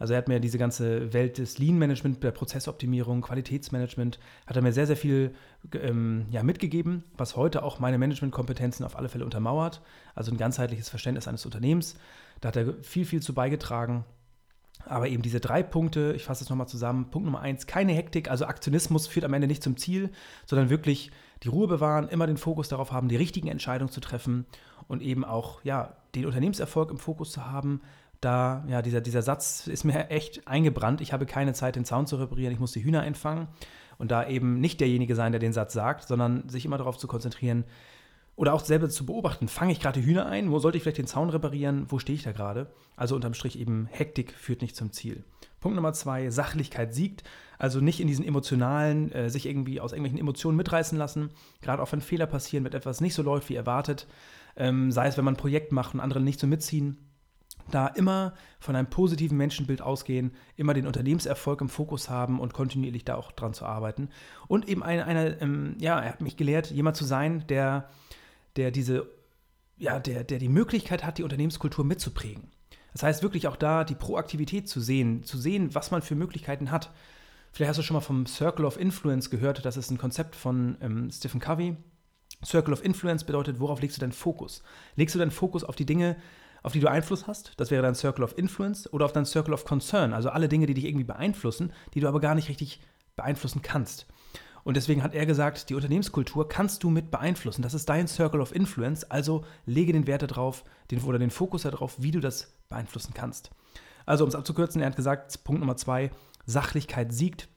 also 0.00 0.14
er 0.14 0.18
hat 0.18 0.28
mir 0.28 0.40
diese 0.40 0.56
ganze 0.56 1.12
Welt 1.12 1.36
des 1.36 1.58
Lean-Management, 1.58 2.24
der 2.24 2.30
Prozessoptimierung, 2.30 3.20
Qualitätsmanagement, 3.20 4.18
hat 4.46 4.56
er 4.56 4.62
mir 4.62 4.72
sehr, 4.72 4.86
sehr 4.86 4.96
viel 4.96 5.34
ähm, 5.74 6.24
ja, 6.30 6.42
mitgegeben, 6.42 7.04
was 7.18 7.36
heute 7.36 7.62
auch 7.62 7.80
meine 7.80 7.98
Managementkompetenzen 7.98 8.86
auf 8.86 8.96
alle 8.96 9.10
Fälle 9.10 9.26
untermauert. 9.26 9.82
Also 10.14 10.32
ein 10.32 10.38
ganzheitliches 10.38 10.88
Verständnis 10.88 11.28
eines 11.28 11.44
Unternehmens. 11.44 11.96
Da 12.40 12.48
hat 12.48 12.56
er 12.56 12.72
viel, 12.82 13.04
viel 13.04 13.20
zu 13.20 13.34
beigetragen. 13.34 14.06
Aber 14.86 15.06
eben 15.06 15.22
diese 15.22 15.38
drei 15.38 15.62
Punkte, 15.62 16.14
ich 16.16 16.24
fasse 16.24 16.44
es 16.44 16.48
nochmal 16.48 16.66
zusammen. 16.66 17.10
Punkt 17.10 17.26
Nummer 17.26 17.40
eins, 17.40 17.66
keine 17.66 17.92
Hektik, 17.92 18.30
also 18.30 18.46
Aktionismus 18.46 19.06
führt 19.06 19.26
am 19.26 19.34
Ende 19.34 19.48
nicht 19.48 19.62
zum 19.62 19.76
Ziel, 19.76 20.08
sondern 20.46 20.70
wirklich 20.70 21.10
die 21.42 21.48
Ruhe 21.48 21.68
bewahren, 21.68 22.08
immer 22.08 22.26
den 22.26 22.38
Fokus 22.38 22.68
darauf 22.68 22.90
haben, 22.90 23.08
die 23.08 23.16
richtigen 23.16 23.48
Entscheidungen 23.48 23.92
zu 23.92 24.00
treffen 24.00 24.46
und 24.88 25.02
eben 25.02 25.26
auch 25.26 25.62
ja, 25.62 25.96
den 26.14 26.24
Unternehmenserfolg 26.24 26.90
im 26.90 26.96
Fokus 26.96 27.32
zu 27.32 27.44
haben, 27.44 27.82
da, 28.20 28.64
ja, 28.68 28.82
dieser, 28.82 29.00
dieser 29.00 29.22
Satz 29.22 29.66
ist 29.66 29.84
mir 29.84 30.10
echt 30.10 30.46
eingebrannt. 30.46 31.00
Ich 31.00 31.12
habe 31.12 31.26
keine 31.26 31.54
Zeit, 31.54 31.76
den 31.76 31.84
Zaun 31.84 32.06
zu 32.06 32.16
reparieren, 32.16 32.52
ich 32.52 32.60
muss 32.60 32.72
die 32.72 32.84
Hühner 32.84 33.00
einfangen. 33.00 33.48
Und 33.98 34.10
da 34.10 34.26
eben 34.26 34.60
nicht 34.60 34.80
derjenige 34.80 35.14
sein, 35.14 35.32
der 35.32 35.40
den 35.40 35.52
Satz 35.52 35.74
sagt, 35.74 36.08
sondern 36.08 36.48
sich 36.48 36.64
immer 36.64 36.78
darauf 36.78 36.96
zu 36.96 37.06
konzentrieren 37.06 37.64
oder 38.34 38.54
auch 38.54 38.64
selber 38.64 38.88
zu 38.88 39.04
beobachten, 39.04 39.48
fange 39.48 39.72
ich 39.72 39.80
gerade 39.80 40.00
die 40.00 40.06
Hühner 40.06 40.24
ein, 40.24 40.50
wo 40.50 40.58
sollte 40.58 40.78
ich 40.78 40.82
vielleicht 40.82 40.96
den 40.96 41.06
Zaun 41.06 41.28
reparieren, 41.28 41.84
wo 41.88 41.98
stehe 41.98 42.16
ich 42.16 42.22
da 42.22 42.32
gerade? 42.32 42.72
Also 42.96 43.14
unterm 43.14 43.34
Strich 43.34 43.58
eben, 43.58 43.86
Hektik 43.90 44.32
führt 44.32 44.62
nicht 44.62 44.74
zum 44.74 44.92
Ziel. 44.92 45.24
Punkt 45.60 45.76
Nummer 45.76 45.92
zwei, 45.92 46.30
Sachlichkeit 46.30 46.94
siegt. 46.94 47.22
Also 47.58 47.80
nicht 47.80 48.00
in 48.00 48.06
diesen 48.06 48.24
emotionalen, 48.24 49.12
äh, 49.12 49.28
sich 49.28 49.44
irgendwie 49.44 49.80
aus 49.82 49.92
irgendwelchen 49.92 50.18
Emotionen 50.18 50.56
mitreißen 50.56 50.96
lassen. 50.96 51.30
Gerade 51.60 51.82
auch 51.82 51.92
wenn 51.92 52.00
Fehler 52.00 52.26
passieren, 52.26 52.64
wenn 52.64 52.72
etwas 52.72 53.02
nicht 53.02 53.12
so 53.12 53.22
läuft 53.22 53.50
wie 53.50 53.56
erwartet. 53.56 54.06
Ähm, 54.56 54.90
sei 54.90 55.08
es, 55.08 55.18
wenn 55.18 55.26
man 55.26 55.34
ein 55.34 55.38
Projekt 55.38 55.72
macht 55.72 55.92
und 55.92 56.00
andere 56.00 56.22
nicht 56.22 56.40
so 56.40 56.46
mitziehen 56.46 56.96
da 57.70 57.86
immer 57.86 58.34
von 58.58 58.76
einem 58.76 58.88
positiven 58.88 59.36
Menschenbild 59.36 59.82
ausgehen, 59.82 60.32
immer 60.56 60.74
den 60.74 60.86
Unternehmenserfolg 60.86 61.60
im 61.60 61.68
Fokus 61.68 62.10
haben 62.10 62.40
und 62.40 62.52
kontinuierlich 62.52 63.04
da 63.04 63.16
auch 63.16 63.32
dran 63.32 63.54
zu 63.54 63.64
arbeiten. 63.64 64.08
Und 64.48 64.68
eben 64.68 64.82
eine, 64.82 65.06
eine 65.06 65.40
ähm, 65.40 65.76
ja, 65.78 65.98
er 66.00 66.12
hat 66.12 66.20
mich 66.20 66.36
gelehrt, 66.36 66.70
jemand 66.70 66.96
zu 66.96 67.04
sein, 67.04 67.44
der, 67.48 67.88
der 68.56 68.70
diese, 68.70 69.06
ja, 69.78 69.98
der, 69.98 70.24
der 70.24 70.38
die 70.38 70.48
Möglichkeit 70.48 71.04
hat, 71.04 71.18
die 71.18 71.22
Unternehmenskultur 71.22 71.84
mitzuprägen. 71.84 72.50
Das 72.92 73.02
heißt 73.02 73.22
wirklich 73.22 73.46
auch 73.46 73.56
da 73.56 73.84
die 73.84 73.94
Proaktivität 73.94 74.68
zu 74.68 74.80
sehen, 74.80 75.22
zu 75.22 75.38
sehen, 75.38 75.74
was 75.74 75.90
man 75.90 76.02
für 76.02 76.14
Möglichkeiten 76.14 76.70
hat. 76.70 76.90
Vielleicht 77.52 77.70
hast 77.70 77.78
du 77.78 77.82
schon 77.82 77.94
mal 77.94 78.00
vom 78.00 78.26
Circle 78.26 78.64
of 78.64 78.78
Influence 78.78 79.30
gehört, 79.30 79.64
das 79.64 79.76
ist 79.76 79.90
ein 79.90 79.98
Konzept 79.98 80.36
von 80.36 80.76
ähm, 80.80 81.10
Stephen 81.10 81.40
Covey. 81.40 81.76
Circle 82.44 82.72
of 82.72 82.84
Influence 82.84 83.24
bedeutet, 83.24 83.60
worauf 83.60 83.80
legst 83.80 83.96
du 83.96 84.00
deinen 84.00 84.12
Fokus? 84.12 84.62
Legst 84.96 85.14
du 85.14 85.18
deinen 85.18 85.30
Fokus 85.30 85.64
auf 85.64 85.76
die 85.76 85.84
Dinge, 85.84 86.16
auf 86.62 86.72
die 86.72 86.80
du 86.80 86.90
Einfluss 86.90 87.26
hast? 87.26 87.52
Das 87.56 87.70
wäre 87.70 87.82
dein 87.82 87.94
Circle 87.94 88.24
of 88.24 88.36
Influence 88.36 88.92
oder 88.92 89.04
auf 89.04 89.12
dein 89.12 89.26
Circle 89.26 89.54
of 89.54 89.64
Concern, 89.64 90.12
also 90.12 90.30
alle 90.30 90.48
Dinge, 90.48 90.66
die 90.66 90.74
dich 90.74 90.84
irgendwie 90.84 91.04
beeinflussen, 91.04 91.72
die 91.94 92.00
du 92.00 92.08
aber 92.08 92.20
gar 92.20 92.34
nicht 92.34 92.48
richtig 92.48 92.80
beeinflussen 93.16 93.62
kannst. 93.62 94.06
Und 94.62 94.76
deswegen 94.76 95.02
hat 95.02 95.14
er 95.14 95.26
gesagt, 95.26 95.70
die 95.70 95.74
Unternehmenskultur 95.74 96.48
kannst 96.48 96.82
du 96.82 96.90
mit 96.90 97.10
beeinflussen. 97.10 97.62
Das 97.62 97.74
ist 97.74 97.88
dein 97.88 98.08
Circle 98.08 98.40
of 98.40 98.54
Influence, 98.54 99.04
also 99.04 99.44
lege 99.64 99.92
den 99.92 100.06
Wert 100.06 100.22
darauf 100.22 100.64
den, 100.90 101.02
oder 101.02 101.18
den 101.18 101.30
Fokus 101.30 101.62
darauf, 101.62 101.96
wie 101.98 102.10
du 102.10 102.20
das 102.20 102.54
beeinflussen 102.68 103.14
kannst. 103.14 103.50
Also 104.06 104.24
um 104.24 104.28
es 104.28 104.34
abzukürzen, 104.34 104.80
er 104.80 104.88
hat 104.88 104.96
gesagt, 104.96 105.44
Punkt 105.44 105.60
Nummer 105.60 105.76
zwei, 105.76 106.10
Sachlichkeit 106.46 107.12
siegt 107.12 107.48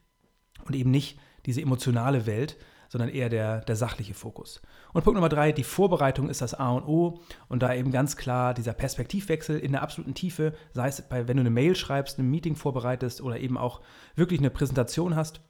und 0.64 0.74
eben 0.74 0.90
nicht 0.90 1.18
diese 1.46 1.60
emotionale 1.60 2.26
Welt, 2.26 2.56
sondern 2.94 3.10
eher 3.10 3.28
der, 3.28 3.58
der 3.62 3.74
sachliche 3.74 4.14
Fokus. 4.14 4.62
Und 4.92 5.02
Punkt 5.02 5.16
Nummer 5.16 5.28
drei, 5.28 5.50
die 5.50 5.64
Vorbereitung 5.64 6.28
ist 6.28 6.40
das 6.40 6.54
A 6.54 6.70
und 6.70 6.86
O 6.86 7.18
und 7.48 7.60
da 7.60 7.74
eben 7.74 7.90
ganz 7.90 8.16
klar 8.16 8.54
dieser 8.54 8.72
Perspektivwechsel 8.72 9.58
in 9.58 9.72
der 9.72 9.82
absoluten 9.82 10.14
Tiefe, 10.14 10.54
sei 10.74 10.86
es 10.86 11.02
bei, 11.02 11.26
wenn 11.26 11.36
du 11.36 11.40
eine 11.40 11.50
Mail 11.50 11.74
schreibst, 11.74 12.20
ein 12.20 12.30
Meeting 12.30 12.54
vorbereitest 12.54 13.20
oder 13.20 13.40
eben 13.40 13.58
auch 13.58 13.80
wirklich 14.14 14.38
eine 14.38 14.50
Präsentation 14.50 15.16
hast 15.16 15.40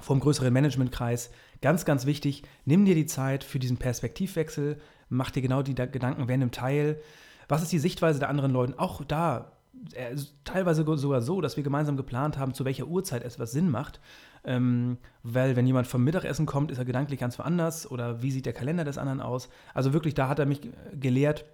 vom 0.00 0.18
größeren 0.18 0.52
Managementkreis. 0.52 1.30
Ganz, 1.62 1.84
ganz 1.84 2.06
wichtig, 2.06 2.42
nimm 2.64 2.84
dir 2.84 2.96
die 2.96 3.06
Zeit 3.06 3.44
für 3.44 3.60
diesen 3.60 3.76
Perspektivwechsel, 3.76 4.80
mach 5.08 5.30
dir 5.30 5.42
genau 5.42 5.62
die 5.62 5.76
Gedanken, 5.76 6.26
wer 6.26 6.38
nimmt 6.38 6.56
teil, 6.56 7.00
was 7.46 7.62
ist 7.62 7.70
die 7.70 7.78
Sichtweise 7.78 8.18
der 8.18 8.30
anderen 8.30 8.50
Leute, 8.50 8.80
auch 8.80 9.04
da 9.04 9.52
äh, 9.92 10.16
teilweise 10.42 10.84
sogar 10.96 11.20
so, 11.20 11.40
dass 11.40 11.56
wir 11.56 11.62
gemeinsam 11.62 11.96
geplant 11.96 12.36
haben, 12.36 12.52
zu 12.52 12.64
welcher 12.64 12.88
Uhrzeit 12.88 13.22
etwas 13.22 13.52
Sinn 13.52 13.70
macht. 13.70 14.00
Ähm, 14.44 14.98
weil 15.22 15.56
wenn 15.56 15.66
jemand 15.66 15.86
vom 15.86 16.04
Mittagessen 16.04 16.44
kommt, 16.44 16.70
ist 16.70 16.78
er 16.78 16.84
gedanklich 16.84 17.18
ganz 17.18 17.38
woanders 17.38 17.90
oder 17.90 18.22
wie 18.22 18.30
sieht 18.30 18.46
der 18.46 18.52
Kalender 18.52 18.84
des 18.84 18.98
anderen 18.98 19.20
aus. 19.20 19.48
Also 19.72 19.92
wirklich, 19.92 20.14
da 20.14 20.28
hat 20.28 20.38
er 20.38 20.46
mich 20.46 20.60
gelehrt, 20.92 21.46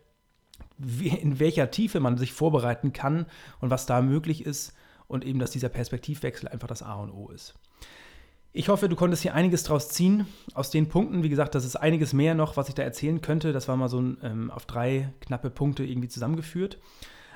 wie, 0.77 1.09
in 1.09 1.39
welcher 1.39 1.71
Tiefe 1.71 2.01
man 2.01 2.19
sich 2.19 2.33
vorbereiten 2.33 2.93
kann 2.93 3.27
und 3.61 3.71
was 3.71 3.87
da 3.87 4.03
möglich 4.03 4.45
ist 4.45 4.75
und 5.07 5.25
eben, 5.25 5.39
dass 5.39 5.51
dieser 5.51 5.69
Perspektivwechsel 5.69 6.49
einfach 6.49 6.69
das 6.69 6.83
A 6.83 6.95
und 6.95 7.11
O 7.11 7.29
ist. 7.31 7.55
Ich 8.53 8.69
hoffe, 8.69 8.89
du 8.89 8.97
konntest 8.97 9.23
hier 9.23 9.35
einiges 9.35 9.63
draus 9.63 9.89
ziehen 9.91 10.27
aus 10.55 10.71
den 10.71 10.89
Punkten. 10.89 11.23
Wie 11.23 11.29
gesagt, 11.29 11.55
das 11.55 11.65
ist 11.65 11.77
einiges 11.77 12.13
mehr 12.13 12.35
noch, 12.35 12.57
was 12.57 12.69
ich 12.69 12.75
da 12.75 12.83
erzählen 12.83 13.21
könnte. 13.21 13.53
Das 13.53 13.69
war 13.69 13.77
mal 13.77 13.89
so 13.89 14.01
ähm, 14.01 14.51
auf 14.51 14.67
drei 14.67 15.13
knappe 15.21 15.51
Punkte 15.51 15.85
irgendwie 15.85 16.09
zusammengeführt. 16.09 16.79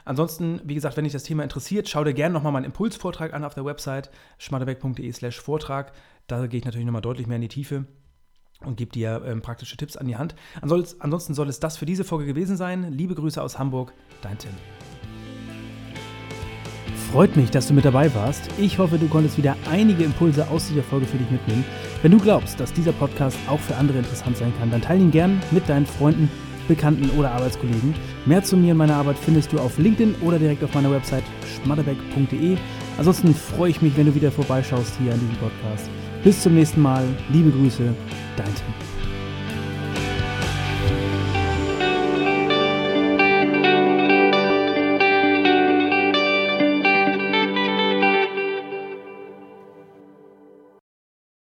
Ansonsten, 0.05 0.61
wie 0.65 0.75
gesagt, 0.75 0.97
wenn 0.97 1.05
dich 1.05 1.13
das 1.13 1.23
Thema 1.23 1.43
interessiert, 1.43 1.89
schau 1.89 2.05
dir 2.05 2.13
gerne 2.13 2.35
nochmal 2.35 2.53
meinen 2.53 2.65
Impulsvortrag 2.65 3.33
an 3.33 3.45
auf 3.45 3.55
der 3.55 3.65
Website 3.65 4.11
schmatterbeck.de 4.39 5.11
slash 5.13 5.41
Vortrag. 5.41 5.93
Da 6.27 6.47
gehe 6.47 6.59
ich 6.59 6.65
natürlich 6.65 6.87
nochmal 6.87 7.03
deutlich 7.03 7.27
mehr 7.27 7.37
in 7.37 7.43
die 7.43 7.49
Tiefe 7.49 7.87
und 8.65 8.77
gebe 8.77 8.93
dir 8.93 9.23
ähm, 9.27 9.43
praktische 9.43 9.77
Tipps 9.77 9.97
an 9.97 10.07
die 10.07 10.17
Hand. 10.17 10.35
Ansonsten 10.61 11.35
soll 11.35 11.49
es 11.49 11.61
das 11.61 11.77
für 11.77 11.87
diese 11.87 12.05
Folge 12.05 12.27
gewesen 12.27 12.57
sein. 12.57 12.93
Liebe 12.93 13.15
Grüße 13.15 13.43
aus 13.43 13.59
Hamburg, 13.59 13.93
dein 14.23 14.39
Tim. 14.39 14.53
Freut 17.11 17.37
mich, 17.37 17.51
dass 17.51 17.69
du 17.69 17.75
mit 17.75 17.85
dabei 17.85 18.13
warst. 18.15 18.51
Ich 18.59 18.79
hoffe, 18.79 18.99
du 18.99 19.07
konntest 19.07 19.39
wieder 19.39 19.57
einige 19.71 20.03
Impulse 20.03 20.49
aus 20.49 20.69
dieser 20.69 20.83
Folge 20.83 21.07
für 21.07 21.17
dich 21.17 21.31
mitnehmen. 21.31 21.65
Wenn 22.03 22.11
du 22.11 22.19
glaubst, 22.19 22.59
dass 22.59 22.73
dieser 22.73 22.93
Podcast 22.93 23.39
auch 23.47 23.61
für 23.61 23.77
andere 23.77 23.99
interessant 23.99 24.37
sein 24.37 24.53
kann, 24.59 24.71
dann 24.71 24.83
teile 24.83 25.01
ihn 25.01 25.13
gern 25.13 25.41
mit 25.53 25.69
deinen 25.69 25.87
Freunden 25.87 26.29
Bekannten 26.69 27.11
oder 27.19 27.33
Arbeitskollegen. 27.33 27.95
Mehr 28.27 28.43
zu 28.43 28.57
mir 28.57 28.73
und 28.73 28.79
meiner 28.79 28.97
Arbeit 28.97 29.17
findest 29.19 29.53
du 29.53 29.59
auf 29.59 29.79
LinkedIn 29.79 30.17
oder 30.23 30.39
direkt 30.39 30.63
auf 30.65 30.75
meiner 30.75 30.91
Website 30.91 31.25
schmatterbeck.de. 31.57 32.57
Ansonsten 32.99 33.35
freue 33.35 33.71
ich 33.71 33.83
mich, 33.83 33.97
wenn 33.97 34.07
du 34.07 34.15
wieder 34.15 34.31
vorbeischaust 34.31 34.95
hier 35.03 35.13
an 35.13 35.21
diesem 35.21 35.37
Podcast. 35.37 35.91
Bis 36.23 36.43
zum 36.43 36.55
nächsten 36.55 36.81
Mal. 36.81 37.05
Liebe 37.31 37.51
Grüße, 37.51 37.95
dein 38.37 38.47
Tim. 38.47 38.94